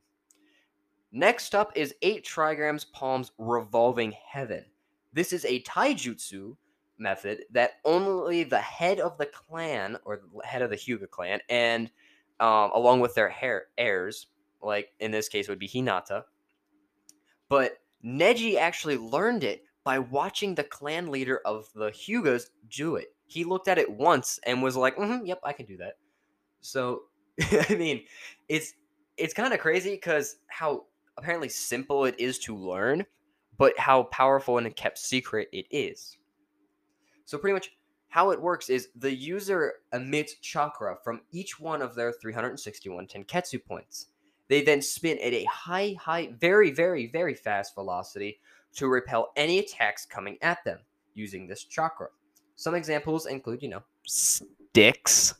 Next 1.13 1.55
up 1.55 1.73
is 1.75 1.95
eight 2.03 2.27
trigrams 2.27 2.85
palms 2.93 3.33
revolving 3.39 4.13
heaven. 4.13 4.67
This 5.12 5.33
is 5.33 5.45
a 5.45 5.62
taijutsu 5.62 6.57
method 6.99 7.45
that 7.50 7.73
only 7.85 8.45
the 8.45 8.59
head 8.59 9.00
of 9.00 9.17
the 9.19 9.26
clan 9.26 9.97
or 10.05 10.17
the 10.17 10.47
head 10.47 10.62
of 10.62 10.71
the 10.71 10.76
Hyuga 10.76 11.09
clan 11.09 11.40
and 11.49 11.90
um, 12.40 12.71
along 12.75 13.00
with 13.00 13.14
their 13.14 13.29
hair, 13.29 13.67
heirs, 13.76 14.26
like 14.62 14.90
in 14.99 15.11
this 15.11 15.29
case 15.29 15.49
would 15.49 15.59
be 15.59 15.69
Hinata. 15.69 16.25
But 17.49 17.79
Neji 18.05 18.57
actually 18.57 18.97
learned 18.97 19.45
it 19.45 19.64
by 19.85 19.99
watching 19.99 20.55
the 20.55 20.64
clan 20.64 21.11
leader 21.11 21.40
of 21.45 21.69
the 21.75 21.90
Hyugas 21.90 22.47
do 22.69 22.97
it. 22.97 23.09
He 23.26 23.45
looked 23.45 23.69
at 23.69 23.79
it 23.79 23.90
once 23.90 24.40
and 24.45 24.62
was 24.62 24.76
like, 24.76 24.97
mm-hmm, 24.97 25.26
"Yep, 25.26 25.40
I 25.45 25.52
can 25.52 25.67
do 25.67 25.76
that." 25.79 25.95
So, 26.61 27.02
I 27.40 27.76
mean, 27.76 28.05
it's 28.49 28.73
it's 29.17 29.35
kind 29.35 29.52
of 29.52 29.61
crazy 29.61 29.90
because 29.90 30.37
how 30.49 30.87
apparently 31.17 31.49
simple 31.49 32.07
it 32.07 32.19
is 32.19 32.38
to 32.40 32.57
learn, 32.57 33.05
but 33.61 33.79
how 33.79 34.05
powerful 34.05 34.57
and 34.57 34.75
kept 34.75 34.97
secret 34.97 35.47
it 35.52 35.67
is. 35.71 36.17
So, 37.26 37.37
pretty 37.37 37.52
much 37.52 37.73
how 38.09 38.31
it 38.31 38.40
works 38.40 38.71
is 38.71 38.88
the 38.97 39.14
user 39.14 39.75
emits 39.93 40.37
chakra 40.37 40.97
from 41.05 41.21
each 41.31 41.61
one 41.61 41.83
of 41.83 41.95
their 41.95 42.11
361 42.11 43.07
tenketsu 43.07 43.62
points. 43.62 44.07
They 44.49 44.62
then 44.62 44.81
spin 44.81 45.19
at 45.19 45.35
a 45.35 45.45
high, 45.45 45.95
high, 46.00 46.33
very, 46.40 46.71
very, 46.71 47.07
very 47.09 47.35
fast 47.35 47.75
velocity 47.75 48.40
to 48.76 48.88
repel 48.88 49.31
any 49.37 49.59
attacks 49.59 50.07
coming 50.07 50.38
at 50.40 50.64
them 50.64 50.79
using 51.12 51.47
this 51.47 51.64
chakra. 51.64 52.09
Some 52.57 52.75
examples 52.75 53.26
include, 53.26 53.62
you 53.62 53.69
know, 53.69 53.83
sticks. 54.07 55.35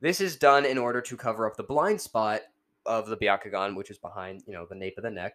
This 0.00 0.22
is 0.22 0.36
done 0.36 0.64
in 0.64 0.78
order 0.78 1.02
to 1.02 1.16
cover 1.18 1.46
up 1.46 1.58
the 1.58 1.62
blind 1.62 2.00
spot 2.00 2.40
of 2.86 3.06
the 3.06 3.18
Byakugan, 3.18 3.76
which 3.76 3.90
is 3.90 3.98
behind, 3.98 4.42
you 4.46 4.54
know, 4.54 4.64
the 4.64 4.74
nape 4.74 4.96
of 4.96 5.04
the 5.04 5.10
neck. 5.10 5.34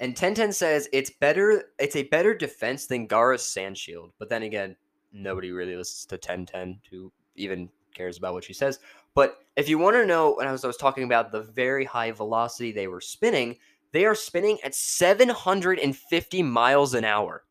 And 0.00 0.14
Tenten 0.14 0.52
says 0.52 0.88
it's 0.92 1.10
better. 1.10 1.70
It's 1.78 1.96
a 1.96 2.04
better 2.04 2.34
defense 2.34 2.86
than 2.86 3.06
Gaara's 3.06 3.42
Sand 3.42 3.78
Shield. 3.78 4.12
But 4.18 4.28
then 4.28 4.42
again, 4.42 4.76
nobody 5.12 5.52
really 5.52 5.76
listens 5.76 6.06
to 6.06 6.18
Tenten 6.18 6.78
who 6.90 7.10
even 7.36 7.68
cares 7.94 8.18
about 8.18 8.34
what 8.34 8.44
she 8.44 8.52
says. 8.52 8.78
But 9.14 9.38
if 9.56 9.68
you 9.68 9.78
want 9.78 9.96
to 9.96 10.06
know, 10.06 10.34
when 10.34 10.46
I 10.46 10.52
was, 10.52 10.64
I 10.64 10.66
was 10.66 10.76
talking 10.76 11.04
about 11.04 11.32
the 11.32 11.42
very 11.42 11.84
high 11.84 12.12
velocity 12.12 12.72
they 12.72 12.88
were 12.88 13.00
spinning, 13.00 13.56
they 13.92 14.04
are 14.04 14.14
spinning 14.14 14.58
at 14.62 14.74
750 14.74 16.42
miles 16.42 16.94
an 16.94 17.04
hour. 17.04 17.44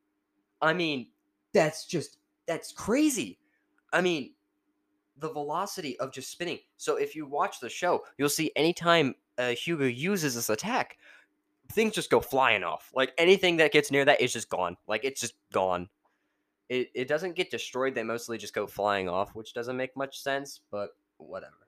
I 0.61 0.73
mean, 0.73 1.07
that's 1.53 1.85
just 1.85 2.17
that's 2.47 2.71
crazy. 2.71 3.39
I 3.91 4.01
mean, 4.01 4.33
the 5.17 5.31
velocity 5.31 5.97
of 5.99 6.11
just 6.11 6.31
spinning. 6.31 6.59
So 6.77 6.97
if 6.97 7.15
you 7.15 7.25
watch 7.25 7.59
the 7.59 7.69
show, 7.69 8.03
you'll 8.17 8.29
see 8.29 8.51
anytime 8.55 9.15
uh, 9.37 9.53
Hyuga 9.53 9.95
uses 9.95 10.35
this 10.35 10.49
attack, 10.49 10.97
things 11.71 11.93
just 11.93 12.09
go 12.09 12.19
flying 12.19 12.63
off. 12.63 12.91
Like 12.93 13.13
anything 13.17 13.57
that 13.57 13.71
gets 13.71 13.91
near 13.91 14.05
that 14.05 14.21
is 14.21 14.33
just 14.33 14.49
gone. 14.49 14.77
Like 14.87 15.03
it's 15.03 15.21
just 15.21 15.35
gone. 15.51 15.89
It 16.69 16.89
it 16.93 17.07
doesn't 17.07 17.35
get 17.35 17.51
destroyed. 17.51 17.95
They 17.95 18.03
mostly 18.03 18.37
just 18.37 18.53
go 18.53 18.67
flying 18.67 19.09
off, 19.09 19.35
which 19.35 19.53
doesn't 19.53 19.77
make 19.77 19.95
much 19.95 20.21
sense, 20.21 20.61
but 20.71 20.89
whatever. 21.17 21.67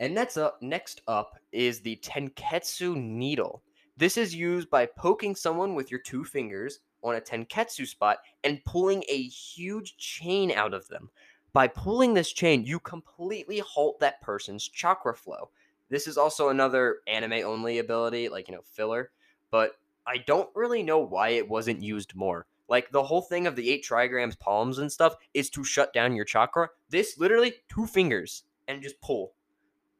And 0.00 0.14
next 0.14 0.36
up, 0.36 0.60
next 0.60 1.02
up 1.06 1.38
is 1.52 1.80
the 1.80 1.96
Tenketsu 2.02 2.96
needle. 2.96 3.62
This 3.96 4.16
is 4.16 4.34
used 4.34 4.68
by 4.70 4.86
poking 4.86 5.36
someone 5.36 5.74
with 5.74 5.90
your 5.90 6.00
two 6.00 6.24
fingers 6.24 6.80
on 7.04 7.14
a 7.14 7.20
Tenketsu 7.20 7.86
spot 7.86 8.18
and 8.42 8.64
pulling 8.64 9.04
a 9.08 9.22
huge 9.22 9.96
chain 9.96 10.50
out 10.50 10.74
of 10.74 10.88
them. 10.88 11.10
By 11.52 11.68
pulling 11.68 12.14
this 12.14 12.32
chain, 12.32 12.64
you 12.64 12.80
completely 12.80 13.60
halt 13.60 14.00
that 14.00 14.20
person's 14.20 14.66
chakra 14.66 15.14
flow. 15.14 15.50
This 15.94 16.08
is 16.08 16.18
also 16.18 16.48
another 16.48 17.02
anime 17.06 17.46
only 17.46 17.78
ability, 17.78 18.28
like, 18.28 18.48
you 18.48 18.54
know, 18.56 18.62
filler, 18.64 19.12
but 19.52 19.74
I 20.04 20.16
don't 20.26 20.48
really 20.52 20.82
know 20.82 20.98
why 20.98 21.28
it 21.28 21.48
wasn't 21.48 21.84
used 21.84 22.16
more. 22.16 22.48
Like 22.68 22.90
the 22.90 23.04
whole 23.04 23.22
thing 23.22 23.46
of 23.46 23.54
the 23.54 23.70
eight 23.70 23.86
trigrams 23.88 24.36
palms 24.36 24.80
and 24.80 24.90
stuff 24.90 25.14
is 25.34 25.50
to 25.50 25.62
shut 25.62 25.92
down 25.92 26.16
your 26.16 26.24
chakra. 26.24 26.70
This 26.90 27.16
literally 27.16 27.54
two 27.68 27.86
fingers 27.86 28.42
and 28.66 28.82
just 28.82 29.00
pull, 29.02 29.34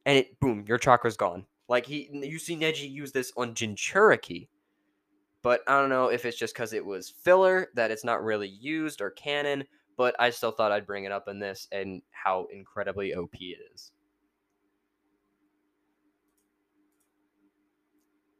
and 0.05 0.17
it 0.17 0.37
boom, 0.41 0.65
your 0.67 0.79
chakra's 0.79 1.15
gone. 1.15 1.45
Like 1.69 1.85
he, 1.85 2.09
you 2.11 2.39
see 2.39 2.57
Neji 2.57 2.91
use 2.91 3.13
this 3.13 3.31
on 3.37 3.55
Jinchuriki, 3.55 4.49
but 5.43 5.61
I 5.65 5.79
don't 5.79 5.87
know 5.87 6.07
if 6.07 6.25
it's 6.25 6.37
just 6.37 6.53
because 6.53 6.73
it 6.73 6.85
was 6.85 7.09
filler 7.09 7.69
that 7.75 7.89
it's 7.89 8.03
not 8.03 8.21
really 8.21 8.49
used 8.49 8.99
or 8.99 9.11
canon. 9.11 9.63
But 9.95 10.13
I 10.19 10.31
still 10.31 10.51
thought 10.51 10.73
I'd 10.73 10.85
bring 10.85 11.05
it 11.05 11.13
up 11.13 11.29
in 11.29 11.39
this 11.39 11.69
and 11.71 12.01
how 12.11 12.47
incredibly 12.51 13.15
OP 13.15 13.35
it 13.35 13.59
is. 13.73 13.93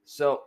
So, 0.05 0.43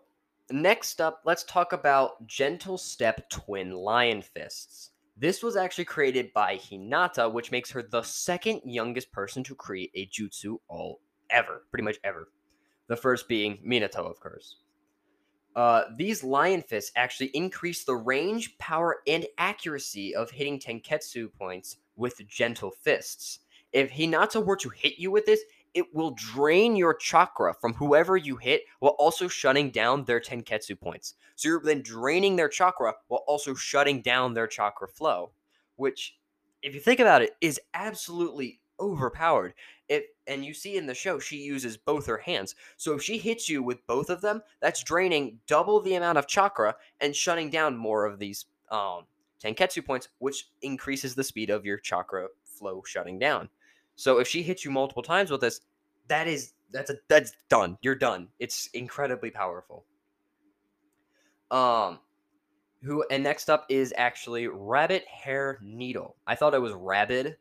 next 0.51 1.01
up, 1.01 1.23
let's 1.25 1.43
talk 1.45 1.73
about 1.73 2.27
Gentle 2.27 2.79
Step 2.79 3.29
Twin 3.29 3.73
Lion 3.73 4.23
Fists. 4.23 4.91
This 5.17 5.43
was 5.43 5.57
actually 5.57 5.85
created 5.85 6.33
by 6.33 6.57
Hinata, 6.57 7.31
which 7.31 7.51
makes 7.51 7.73
her 7.73 7.83
the 7.83 8.03
second 8.03 8.61
youngest 8.65 9.11
person 9.11 9.43
to 9.45 9.57
create 9.57 9.91
a 9.97 10.07
jutsu 10.07 10.59
all 10.69 11.01
ever, 11.29 11.65
pretty 11.71 11.83
much 11.83 11.99
ever. 12.05 12.29
The 12.87 12.97
first 12.97 13.29
being 13.29 13.59
Minato, 13.67 14.09
of 14.09 14.21
course. 14.21 14.57
Uh, 15.57 15.87
these 15.97 16.23
lion 16.23 16.63
fists 16.63 16.93
actually 16.95 17.31
increase 17.35 17.83
the 17.83 17.97
range, 17.97 18.57
power, 18.59 18.99
and 19.09 19.27
accuracy 19.39 20.15
of 20.15 20.31
hitting 20.31 20.61
Tenketsu 20.61 21.33
points 21.37 21.79
with 21.97 22.21
gentle 22.29 22.71
fists. 22.71 23.41
If 23.73 23.91
Hinata 23.91 24.45
were 24.45 24.57
to 24.57 24.69
hit 24.69 24.99
you 24.99 25.11
with 25.11 25.27
this, 25.27 25.43
it 25.75 25.95
will 25.95 26.13
drain 26.13 26.77
your 26.77 26.95
chakra 26.95 27.55
from 27.55 27.75
whoever 27.75 28.17
you 28.17 28.37
hit 28.37 28.63
while 28.81 28.97
also 28.99 29.29
shutting 29.29 29.71
down 29.71 30.05
their 30.05 30.21
Tenketsu 30.21 30.79
points. 30.79 31.15
So 31.37 31.49
you're 31.49 31.63
then 31.63 31.83
draining 31.83 32.37
their 32.37 32.49
chakra 32.49 32.95
while 33.09 33.25
also 33.27 33.55
shutting 33.55 34.03
down 34.03 34.35
their 34.35 34.47
chakra 34.47 34.89
flow, 34.89 35.31
which, 35.77 36.17
if 36.63 36.75
you 36.75 36.81
think 36.81 37.01
about 37.01 37.23
it, 37.23 37.37
is 37.41 37.61
absolutely 37.75 38.61
overpowered. 38.81 39.55
If 39.89 40.05
and 40.27 40.45
you 40.45 40.55
see 40.55 40.77
in 40.77 40.87
the 40.87 40.95
show 40.95 41.19
she 41.19 41.37
uses 41.37 41.77
both 41.77 42.07
her 42.07 42.19
hands. 42.19 42.55
So 42.77 42.95
if 42.95 43.03
she 43.03 43.19
hits 43.19 43.49
you 43.49 43.63
with 43.63 43.87
both 43.87 44.11
of 44.11 44.21
them, 44.21 44.43
that's 44.61 44.83
draining 44.83 45.39
double 45.47 45.81
the 45.81 45.95
amount 45.95 46.19
of 46.19 46.27
chakra 46.27 46.77
and 47.01 47.17
shutting 47.17 47.51
down 47.51 47.77
more 47.77 48.05
of 48.05 48.19
these 48.19 48.47
um 48.71 49.05
Tenketsu 49.43 49.85
points, 49.85 50.09
which 50.19 50.49
increases 50.63 51.15
the 51.15 51.25
speed 51.25 51.49
of 51.49 51.65
your 51.65 51.79
chakra 51.79 52.27
flow 52.45 52.83
shutting 52.85 53.19
down. 53.19 53.49
So 53.99 54.21
if 54.21 54.29
she 54.29 54.45
hits 54.45 54.65
you 54.65 54.71
multiple 54.71 55.03
times 55.03 55.29
with 55.29 55.41
this, 55.41 55.61
that 56.07 56.29
is 56.29 56.53
that's 56.71 56.89
a 56.89 56.95
that's 57.09 57.33
done. 57.51 57.77
You're 57.83 57.97
done. 57.97 58.29
It's 58.39 58.69
incredibly 58.73 59.31
powerful. 59.31 59.85
Um 61.51 61.99
who 62.85 63.05
and 63.11 63.25
next 63.25 63.51
up 63.51 63.67
is 63.69 63.93
actually 63.97 64.47
Rabbit 64.47 65.05
Hair 65.09 65.59
Needle. 65.65 66.15
I 66.29 66.37
thought 66.37 66.55
it 66.55 66.63
was 66.63 66.75
Rabid 66.75 67.39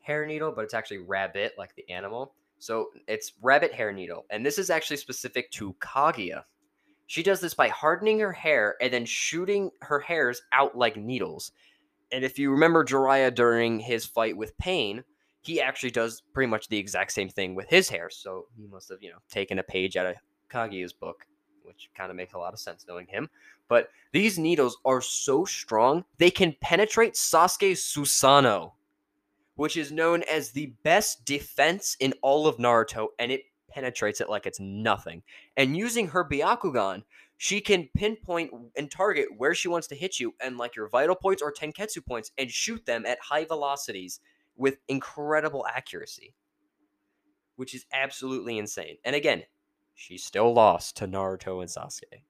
Hair 0.00 0.26
Needle, 0.26 0.50
but 0.50 0.64
it's 0.64 0.74
actually 0.74 0.98
rabbit 0.98 1.52
like 1.56 1.76
the 1.76 1.88
animal. 1.88 2.34
So 2.58 2.88
it's 3.06 3.34
Rabbit 3.40 3.72
Hair 3.72 3.92
Needle, 3.92 4.26
and 4.28 4.44
this 4.44 4.58
is 4.58 4.70
actually 4.70 4.96
specific 4.96 5.52
to 5.52 5.74
Kaguya. 5.74 6.42
She 7.06 7.22
does 7.22 7.40
this 7.40 7.54
by 7.54 7.68
hardening 7.68 8.18
her 8.18 8.32
hair 8.32 8.74
and 8.80 8.92
then 8.92 9.04
shooting 9.04 9.70
her 9.82 10.00
hairs 10.00 10.42
out 10.52 10.76
like 10.76 10.96
needles. 10.96 11.52
And 12.10 12.24
if 12.24 12.40
you 12.40 12.50
remember 12.50 12.84
Jiraiya 12.84 13.36
during 13.36 13.78
his 13.78 14.04
fight 14.04 14.36
with 14.36 14.58
Pain, 14.58 15.04
he 15.42 15.60
actually 15.60 15.90
does 15.90 16.22
pretty 16.32 16.48
much 16.48 16.68
the 16.68 16.78
exact 16.78 17.12
same 17.12 17.28
thing 17.28 17.54
with 17.54 17.68
his 17.68 17.88
hair. 17.88 18.08
So 18.10 18.46
he 18.56 18.66
must 18.66 18.88
have, 18.88 19.02
you 19.02 19.10
know, 19.10 19.18
taken 19.30 19.58
a 19.58 19.62
page 19.62 19.96
out 19.96 20.06
of 20.06 20.16
Kaguya's 20.48 20.92
book, 20.92 21.26
which 21.62 21.90
kind 21.96 22.10
of 22.10 22.16
makes 22.16 22.34
a 22.34 22.38
lot 22.38 22.52
of 22.52 22.60
sense 22.60 22.86
knowing 22.88 23.06
him. 23.08 23.28
But 23.68 23.88
these 24.12 24.38
needles 24.38 24.78
are 24.84 25.00
so 25.00 25.44
strong, 25.44 26.04
they 26.18 26.30
can 26.30 26.54
penetrate 26.60 27.14
Sasuke 27.14 27.72
Susanoo, 27.72 28.72
which 29.56 29.76
is 29.76 29.90
known 29.90 30.22
as 30.30 30.50
the 30.50 30.74
best 30.84 31.24
defense 31.24 31.96
in 31.98 32.14
all 32.22 32.46
of 32.46 32.58
Naruto, 32.58 33.08
and 33.18 33.32
it 33.32 33.42
penetrates 33.68 34.20
it 34.20 34.28
like 34.28 34.46
it's 34.46 34.60
nothing. 34.60 35.22
And 35.56 35.76
using 35.76 36.08
her 36.08 36.28
Byakugan, 36.28 37.02
she 37.38 37.60
can 37.60 37.88
pinpoint 37.96 38.52
and 38.76 38.90
target 38.90 39.26
where 39.36 39.54
she 39.54 39.66
wants 39.66 39.88
to 39.88 39.96
hit 39.96 40.20
you 40.20 40.34
and 40.40 40.58
like 40.58 40.76
your 40.76 40.88
vital 40.88 41.16
points 41.16 41.42
or 41.42 41.52
Tenketsu 41.52 42.04
points 42.06 42.30
and 42.38 42.50
shoot 42.50 42.84
them 42.86 43.04
at 43.06 43.18
high 43.20 43.44
velocities 43.44 44.20
with 44.62 44.78
incredible 44.86 45.66
accuracy, 45.66 46.36
which 47.56 47.74
is 47.74 47.84
absolutely 47.92 48.58
insane. 48.58 48.96
And 49.04 49.16
again, 49.16 49.42
she 49.94 50.16
still 50.16 50.54
lost 50.54 50.96
to 50.98 51.08
Naruto 51.08 51.62
and 51.62 51.68
Sasuke. 51.68 52.22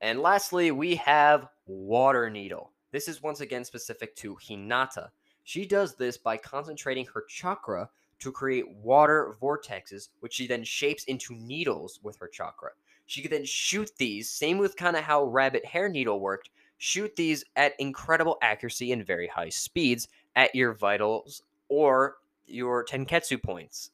And 0.00 0.20
lastly, 0.20 0.70
we 0.70 0.96
have 0.96 1.48
Water 1.66 2.30
Needle. 2.30 2.72
This 2.90 3.06
is 3.06 3.22
once 3.22 3.42
again 3.42 3.66
specific 3.66 4.16
to 4.16 4.34
Hinata. 4.36 5.10
She 5.44 5.66
does 5.66 5.94
this 5.94 6.16
by 6.16 6.38
concentrating 6.38 7.04
her 7.12 7.26
chakra 7.28 7.90
to 8.20 8.32
create 8.32 8.74
water 8.76 9.36
vortexes, 9.38 10.08
which 10.20 10.32
she 10.32 10.46
then 10.46 10.64
shapes 10.64 11.04
into 11.04 11.34
needles 11.34 12.00
with 12.02 12.16
her 12.16 12.28
chakra. 12.28 12.70
She 13.04 13.20
could 13.20 13.30
then 13.30 13.44
shoot 13.44 13.90
these, 13.98 14.30
same 14.30 14.56
with 14.56 14.74
kind 14.76 14.96
of 14.96 15.04
how 15.04 15.24
Rabbit 15.24 15.66
Hair 15.66 15.90
Needle 15.90 16.18
worked, 16.18 16.48
shoot 16.78 17.14
these 17.14 17.44
at 17.56 17.74
incredible 17.78 18.38
accuracy 18.40 18.92
and 18.92 19.06
very 19.06 19.28
high 19.28 19.50
speeds 19.50 20.08
at 20.36 20.54
your 20.54 20.74
vitals 20.74 21.42
or 21.68 22.18
your 22.46 22.84
Tenketsu 22.84 23.42
points. 23.42 23.90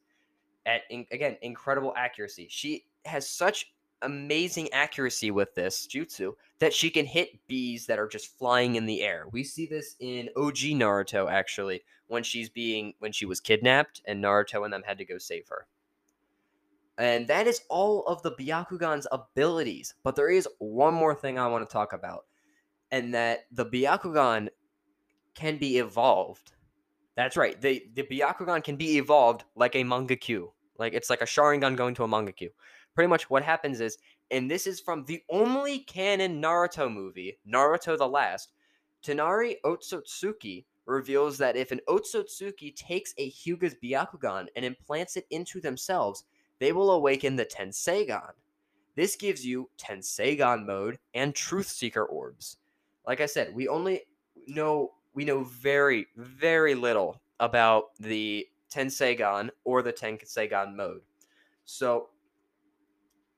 At 0.67 0.83
in, 0.91 1.07
again, 1.11 1.39
incredible 1.43 1.95
accuracy. 1.97 2.47
She 2.51 2.85
has 3.07 3.29
such 3.29 3.73
amazing 4.03 4.73
accuracy 4.73 5.31
with 5.31 5.55
this 5.55 5.87
jutsu 5.87 6.35
that 6.59 6.75
she 6.75 6.91
can 6.91 7.07
hit 7.07 7.47
bees 7.47 7.87
that 7.87 7.99
are 7.99 8.09
just 8.09 8.37
flying 8.39 8.75
in 8.75 8.85
the 8.85 9.03
air. 9.03 9.27
We 9.31 9.45
see 9.45 9.67
this 9.67 9.97
in 10.01 10.29
OG 10.37 10.57
Naruto 10.57 11.31
actually 11.31 11.83
when 12.09 12.23
she's 12.23 12.49
being 12.49 12.95
when 12.99 13.13
she 13.13 13.27
was 13.27 13.41
kidnapped 13.41 14.03
and 14.05 14.23
Naruto 14.23 14.65
and 14.65 14.73
them 14.73 14.83
had 14.85 14.99
to 14.99 15.05
go 15.05 15.19
save 15.19 15.49
her. 15.49 15.67
And 16.99 17.27
that 17.29 17.47
is 17.47 17.63
all 17.69 18.05
of 18.07 18.23
the 18.23 18.33
Byakugan's 18.33 19.07
abilities. 19.11 19.95
But 20.03 20.15
there 20.15 20.31
is 20.31 20.47
one 20.59 20.95
more 20.95 21.15
thing 21.15 21.39
I 21.39 21.49
want 21.49 21.69
to 21.69 21.73
talk 21.73 21.93
about. 21.93 22.27
And 22.91 23.15
that 23.15 23.47
the 23.51 23.65
Byakugan 23.65 24.49
can 25.35 25.59
be 25.59 25.79
evolved. 25.79 26.53
That's 27.17 27.37
right. 27.37 27.61
The 27.61 27.85
the 27.95 28.05
Byakugan 28.05 28.65
can 28.65 28.77
be 28.77 28.99
evolved 28.99 29.45
like 29.55 29.75
a 29.75 29.85
Mangekyo. 29.85 30.53
Like 30.79 30.95
it's 30.95 31.11
like 31.11 31.21
a 31.21 31.27
Sharingan 31.27 31.77
going 31.77 31.95
to 31.97 32.05
a 32.05 32.09
Mangekyo 32.09 32.51
pretty 32.95 33.09
much 33.09 33.31
what 33.31 33.43
happens 33.43 33.81
is, 33.81 33.99
and 34.31 34.51
this 34.51 34.67
is 34.67 34.81
from 34.81 35.05
the 35.05 35.23
only 35.31 35.81
canon 35.81 36.41
Naruto 36.41 36.93
movie, 36.93 37.39
Naruto 37.49 37.97
the 37.97 38.09
Last, 38.09 38.53
Toneri 39.05 39.57
Otsutsuki 39.65 40.65
reveals 40.87 41.39
that 41.39 41.57
if 41.57 41.71
an 41.73 41.81
Otsutsuki 41.89 42.75
takes 42.75 43.15
a 43.19 43.31
Hyuga's 43.31 43.77
Byakugan 43.83 44.47
and 44.57 44.65
implants 44.65 45.17
it 45.17 45.27
into 45.31 45.61
themselves, 45.61 46.25
they 46.59 46.73
will 46.73 46.93
awaken 46.93 47.37
the 47.37 47.47
Tenseigan. 47.47 48.33
This 48.95 49.17
gives 49.17 49.45
you 49.45 49.71
Tenseigan 49.79 50.67
mode 50.67 50.99
and 51.15 51.35
Truth 51.35 51.69
Seeker 51.69 52.05
orbs. 52.05 52.59
Like 53.07 53.21
I 53.21 53.27
said, 53.27 53.55
we 53.55 53.69
only 53.69 54.03
know 54.47 54.93
we 55.15 55.25
know 55.25 55.45
very 55.45 56.07
very 56.17 56.75
little 56.75 57.21
about 57.41 57.95
the 57.99 58.47
Tenseigan 58.73 59.51
or 59.65 59.83
the 59.83 59.93
Tenseigan 59.93 60.75
mode. 60.75 61.03
So 61.65 62.09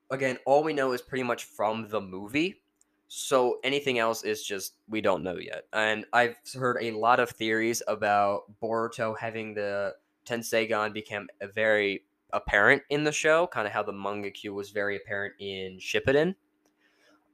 again, 0.09 0.37
all 0.45 0.63
we 0.63 0.73
know 0.73 0.93
is 0.93 1.01
pretty 1.01 1.23
much 1.23 1.43
from 1.43 1.89
the 1.89 2.01
movie. 2.01 2.61
So 3.07 3.59
anything 3.63 3.99
else 3.99 4.23
is 4.23 4.43
just 4.43 4.73
we 4.89 5.01
don't 5.01 5.23
know 5.23 5.37
yet. 5.37 5.65
And 5.73 6.05
I've 6.13 6.37
heard 6.53 6.77
a 6.81 6.91
lot 6.91 7.19
of 7.19 7.29
theories 7.29 7.81
about 7.87 8.43
Boruto 8.61 9.17
having 9.17 9.53
the 9.53 9.95
Tenseigan 10.25 10.93
become 10.93 11.27
very 11.53 12.03
apparent 12.33 12.81
in 12.89 13.03
the 13.03 13.11
show, 13.11 13.47
kind 13.47 13.67
of 13.67 13.73
how 13.73 13.83
the 13.83 13.93
Mangekyo 13.93 14.53
was 14.53 14.71
very 14.71 14.97
apparent 14.97 15.35
in 15.39 15.77
Shippuden. 15.79 16.35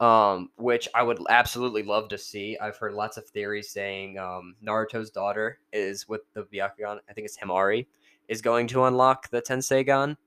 Um, 0.02 0.50
which 0.58 0.90
I 0.96 1.04
would 1.04 1.20
absolutely 1.30 1.84
love 1.84 2.10
to 2.10 2.18
see. 2.18 2.58
I've 2.60 2.76
heard 2.76 2.94
lots 2.94 3.18
of 3.18 3.26
theories 3.28 3.70
saying 3.70 4.18
um, 4.18 4.56
Naruto's 4.66 5.12
daughter 5.12 5.60
is 5.72 6.10
with 6.10 6.22
the 6.34 6.42
Byakugan. 6.42 6.98
I 7.08 7.14
think 7.14 7.26
it's 7.26 7.38
Himari 7.38 7.86
is 8.28 8.42
going 8.42 8.66
to 8.66 8.86
unlock 8.86 9.30
the 9.30 9.44
Tenseigan. 9.44 10.18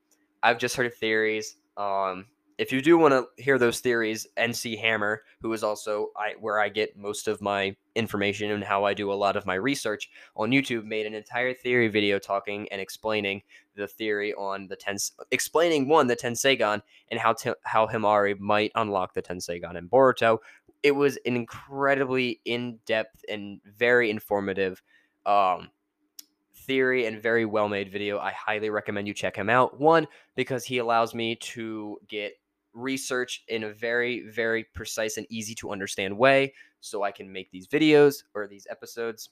I've 0.45 0.59
just 0.59 0.77
heard 0.77 0.95
theories. 0.95 1.57
Um, 1.77 2.27
if 2.59 2.73
you 2.73 2.81
do 2.81 2.97
want 2.97 3.13
to 3.13 3.43
hear 3.43 3.59
those 3.59 3.81
theories, 3.81 4.27
NC 4.37 4.79
Hammer, 4.81 5.23
who 5.41 5.53
is 5.53 5.65
also 5.65 6.11
I, 6.17 6.35
where 6.41 6.61
I 6.61 6.69
get 6.69 6.97
most 6.97 7.27
of 7.27 7.41
my 7.41 7.75
information 7.95 8.51
and 8.53 8.63
how 8.63 8.85
I 8.85 8.95
do 8.95 9.13
a 9.13 9.15
lot 9.15 9.37
of 9.37 9.47
my 9.47 9.55
research 9.55 10.11
on 10.37 10.51
YouTube, 10.51 10.85
made 10.85 11.07
an 11.07 11.15
entire 11.15 11.53
theory 11.53 11.89
video 11.89 12.19
talking 12.19 12.69
and 12.71 12.81
explaining 12.81 13.43
the 13.75 13.89
theory 13.89 14.33
on 14.35 14.69
the 14.69 14.77
Tens, 14.77 15.13
explaining 15.33 15.89
one 15.89 16.07
the 16.07 16.17
Tenseigan 16.17 16.81
and 17.11 17.21
how 17.21 17.33
t- 17.33 17.51
how 17.65 17.87
Himari 17.87 18.39
might 18.39 18.71
unlock 18.77 19.15
the 19.15 19.23
Tenseigan 19.23 19.77
in 19.77 19.89
Boruto. 19.89 20.39
It 20.83 20.93
was 20.93 21.19
an 21.27 21.35
incredibly 21.35 22.41
in 22.45 22.79
depth 22.87 23.25
and 23.29 23.61
very 23.65 24.11
informative 24.11 24.81
um, 25.27 25.71
theory 26.55 27.07
and 27.07 27.21
very 27.21 27.45
well 27.45 27.69
made 27.69 27.91
video. 27.91 28.19
I 28.19 28.33
highly 28.33 28.71
recommend 28.71 29.09
you 29.09 29.15
check 29.15 29.37
him 29.37 29.51
out. 29.51 29.81
One, 29.81 30.07
because 30.37 30.65
he 30.65 30.79
allows 30.79 31.15
me 31.15 31.37
to 31.37 31.99
get 32.09 32.35
research 32.75 33.43
in 33.49 33.65
a 33.65 33.73
very, 33.73 34.29
very 34.29 34.65
precise 34.75 35.17
and 35.17 35.27
easy 35.31 35.55
to 35.55 35.71
understand 35.71 36.19
way 36.19 36.53
so 36.81 37.03
I 37.03 37.13
can 37.13 37.33
make 37.33 37.51
these 37.51 37.67
videos 37.67 38.25
or 38.35 38.47
these 38.47 38.67
episodes. 38.71 39.31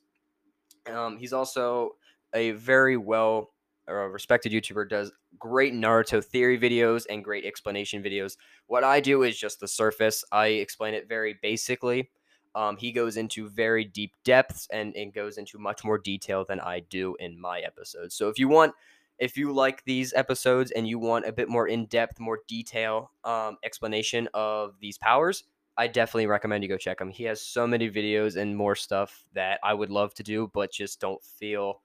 Um, 0.93 1.19
he's 1.19 1.33
also 1.33 1.97
a 2.35 2.53
very 2.53 2.97
well 2.97 3.51
uh, 3.89 3.93
respected 3.93 4.53
YouTuber, 4.53 4.89
does 4.89 5.13
great 5.39 5.75
Naruto 5.75 6.25
theory 6.25 6.59
videos 6.59 7.05
and 7.11 7.25
great 7.25 7.45
explanation 7.45 8.03
videos. 8.03 8.37
What 8.67 8.85
I 8.85 9.01
do 9.01 9.23
is 9.23 9.39
just 9.39 9.61
the 9.61 9.69
surface, 9.69 10.25
I 10.31 10.47
explain 10.47 10.95
it 10.95 11.09
very 11.09 11.39
basically. 11.43 12.11
Um, 12.55 12.77
he 12.77 12.93
goes 12.93 13.17
into 13.17 13.49
very 13.49 13.85
deep 13.85 14.13
depths 14.25 14.69
and, 14.73 14.95
and 14.95 15.13
goes 15.13 15.39
into 15.39 15.59
much 15.59 15.85
more 15.85 15.99
detail 15.99 16.45
than 16.45 16.61
I 16.61 16.81
do 16.81 17.17
in 17.19 17.41
my 17.41 17.61
episodes. 17.61 18.15
So 18.15 18.29
if 18.29 18.39
you 18.39 18.47
want 18.47 18.75
if 19.23 19.37
you 19.37 19.53
like 19.53 19.85
these 19.85 20.13
episodes 20.15 20.73
and 20.73 20.89
you 20.89 20.99
want 20.99 21.25
a 21.25 21.33
bit 21.33 21.49
more 21.49 21.69
in-depth 21.69 22.19
more 22.19 22.41
detail 22.49 23.13
um, 23.23 23.57
explanation 23.63 24.29
of 24.35 24.75
these 24.81 24.99
powers 24.99 25.45
i 25.79 25.87
definitely 25.87 26.27
recommend 26.27 26.63
you 26.63 26.69
go 26.69 26.77
check 26.77 27.01
him 27.01 27.09
he 27.09 27.23
has 27.23 27.41
so 27.41 27.65
many 27.65 27.89
videos 27.89 28.37
and 28.37 28.57
more 28.57 28.75
stuff 28.75 29.25
that 29.33 29.61
i 29.63 29.73
would 29.73 29.91
love 29.91 30.13
to 30.13 30.25
do 30.25 30.51
but 30.53 30.73
just 30.73 31.01
don't 31.01 31.23
feel 31.25 31.81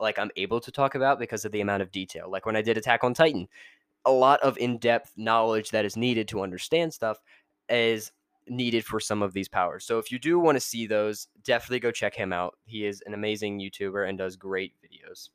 like 0.00 0.18
i'm 0.18 0.30
able 0.36 0.60
to 0.60 0.70
talk 0.70 0.94
about 0.94 1.18
because 1.18 1.46
of 1.46 1.52
the 1.52 1.62
amount 1.62 1.82
of 1.82 1.90
detail. 1.90 2.30
Like 2.30 2.44
when 2.44 2.56
i 2.56 2.62
did 2.62 2.76
attack 2.76 3.02
on 3.02 3.14
titan 3.14 3.48
a 4.04 4.12
lot 4.12 4.40
of 4.40 4.58
in-depth 4.58 5.14
knowledge 5.16 5.70
that 5.70 5.86
is 5.86 5.96
needed 5.96 6.28
to 6.28 6.42
understand 6.42 6.92
stuff 6.92 7.22
is 7.70 8.12
needed 8.48 8.84
for 8.84 8.98
some 8.98 9.22
of 9.22 9.32
these 9.32 9.48
powers. 9.48 9.84
So 9.84 10.00
if 10.00 10.10
you 10.10 10.18
do 10.18 10.38
want 10.40 10.56
to 10.56 10.60
see 10.60 10.88
those 10.88 11.28
definitely 11.44 11.78
go 11.78 11.92
check 11.92 12.12
him 12.12 12.32
out. 12.32 12.58
He 12.64 12.84
is 12.84 13.00
an 13.06 13.14
amazing 13.14 13.60
youtuber 13.60 14.08
and 14.08 14.18
does 14.18 14.34
great 14.34 14.74
videos 14.84 15.28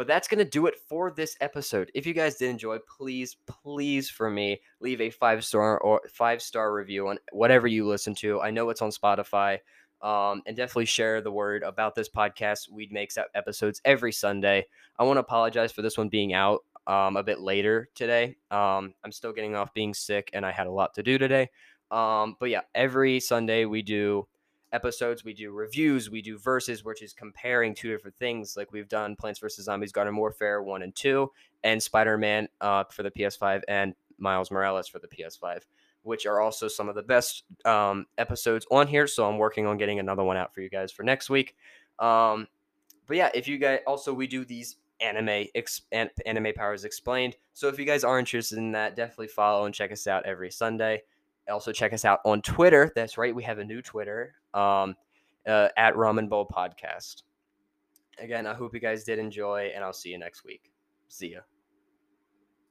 But 0.00 0.06
that's 0.06 0.28
going 0.28 0.38
to 0.38 0.46
do 0.46 0.64
it 0.64 0.78
for 0.88 1.10
this 1.10 1.36
episode. 1.42 1.90
If 1.92 2.06
you 2.06 2.14
guys 2.14 2.36
did 2.36 2.48
enjoy, 2.48 2.78
please, 2.78 3.36
please, 3.46 4.08
for 4.08 4.30
me, 4.30 4.62
leave 4.80 4.98
a 5.02 5.10
five 5.10 5.44
star 5.44 5.78
or 5.78 6.00
five 6.10 6.40
star 6.40 6.72
review 6.72 7.08
on 7.08 7.18
whatever 7.32 7.66
you 7.66 7.86
listen 7.86 8.14
to. 8.14 8.40
I 8.40 8.50
know 8.50 8.70
it's 8.70 8.80
on 8.80 8.92
Spotify. 8.92 9.58
Um, 10.00 10.40
and 10.46 10.56
definitely 10.56 10.86
share 10.86 11.20
the 11.20 11.30
word 11.30 11.62
about 11.62 11.94
this 11.94 12.08
podcast. 12.08 12.70
We 12.70 12.88
make 12.90 13.12
episodes 13.34 13.82
every 13.84 14.12
Sunday. 14.12 14.64
I 14.98 15.04
want 15.04 15.18
to 15.18 15.20
apologize 15.20 15.70
for 15.70 15.82
this 15.82 15.98
one 15.98 16.08
being 16.08 16.32
out 16.32 16.64
um, 16.86 17.18
a 17.18 17.22
bit 17.22 17.40
later 17.40 17.90
today. 17.94 18.38
Um, 18.50 18.94
I'm 19.04 19.12
still 19.12 19.34
getting 19.34 19.54
off 19.54 19.74
being 19.74 19.92
sick, 19.92 20.30
and 20.32 20.46
I 20.46 20.50
had 20.50 20.66
a 20.66 20.72
lot 20.72 20.94
to 20.94 21.02
do 21.02 21.18
today. 21.18 21.50
Um, 21.90 22.36
but 22.40 22.48
yeah, 22.48 22.62
every 22.74 23.20
Sunday 23.20 23.66
we 23.66 23.82
do 23.82 24.26
episodes, 24.72 25.24
we 25.24 25.34
do 25.34 25.52
reviews, 25.52 26.10
we 26.10 26.22
do 26.22 26.38
verses, 26.38 26.84
which 26.84 27.02
is 27.02 27.12
comparing 27.12 27.74
two 27.74 27.90
different 27.90 28.16
things. 28.16 28.56
Like 28.56 28.72
we've 28.72 28.88
done 28.88 29.16
Plants 29.16 29.40
vs 29.40 29.64
Zombies: 29.64 29.92
Garden 29.92 30.16
Warfare 30.16 30.62
one 30.62 30.82
and 30.82 30.94
two, 30.94 31.30
and 31.64 31.82
Spider 31.82 32.18
Man 32.18 32.48
uh, 32.60 32.84
for 32.90 33.02
the 33.02 33.10
PS5, 33.10 33.62
and 33.68 33.94
Miles 34.18 34.50
Morales 34.50 34.88
for 34.88 34.98
the 34.98 35.08
PS5 35.08 35.62
which 36.02 36.26
are 36.26 36.40
also 36.40 36.68
some 36.68 36.88
of 36.88 36.94
the 36.94 37.02
best 37.02 37.44
um, 37.64 38.06
episodes 38.16 38.66
on 38.70 38.86
here. 38.86 39.06
So 39.06 39.28
I'm 39.28 39.38
working 39.38 39.66
on 39.66 39.76
getting 39.76 39.98
another 39.98 40.24
one 40.24 40.36
out 40.36 40.54
for 40.54 40.60
you 40.60 40.70
guys 40.70 40.90
for 40.90 41.02
next 41.02 41.28
week. 41.28 41.56
Um, 41.98 42.48
but 43.06 43.16
yeah, 43.16 43.30
if 43.34 43.48
you 43.48 43.58
guys 43.58 43.80
also 43.86 44.14
we 44.14 44.26
do 44.26 44.44
these 44.44 44.76
anime 45.00 45.46
ex, 45.54 45.82
an, 45.92 46.10
anime 46.26 46.52
powers 46.54 46.84
explained. 46.84 47.36
So 47.52 47.68
if 47.68 47.78
you 47.78 47.84
guys 47.84 48.04
are 48.04 48.18
interested 48.18 48.58
in 48.58 48.72
that, 48.72 48.96
definitely 48.96 49.28
follow 49.28 49.66
and 49.66 49.74
check 49.74 49.92
us 49.92 50.06
out 50.06 50.26
every 50.26 50.50
Sunday. 50.50 51.02
Also 51.50 51.72
check 51.72 51.92
us 51.92 52.04
out 52.04 52.20
on 52.24 52.42
Twitter. 52.42 52.92
That's 52.94 53.18
right, 53.18 53.34
we 53.34 53.42
have 53.42 53.58
a 53.58 53.64
new 53.64 53.82
Twitter 53.82 54.34
um, 54.54 54.96
uh, 55.46 55.68
at 55.76 55.94
Ramen 55.94 56.28
Bowl 56.28 56.46
Podcast. 56.46 57.22
Again, 58.18 58.46
I 58.46 58.54
hope 58.54 58.74
you 58.74 58.80
guys 58.80 59.04
did 59.04 59.18
enjoy, 59.18 59.72
and 59.74 59.82
I'll 59.84 59.92
see 59.92 60.10
you 60.10 60.18
next 60.18 60.44
week. 60.44 60.70
See 61.08 61.32
ya. 61.32 61.40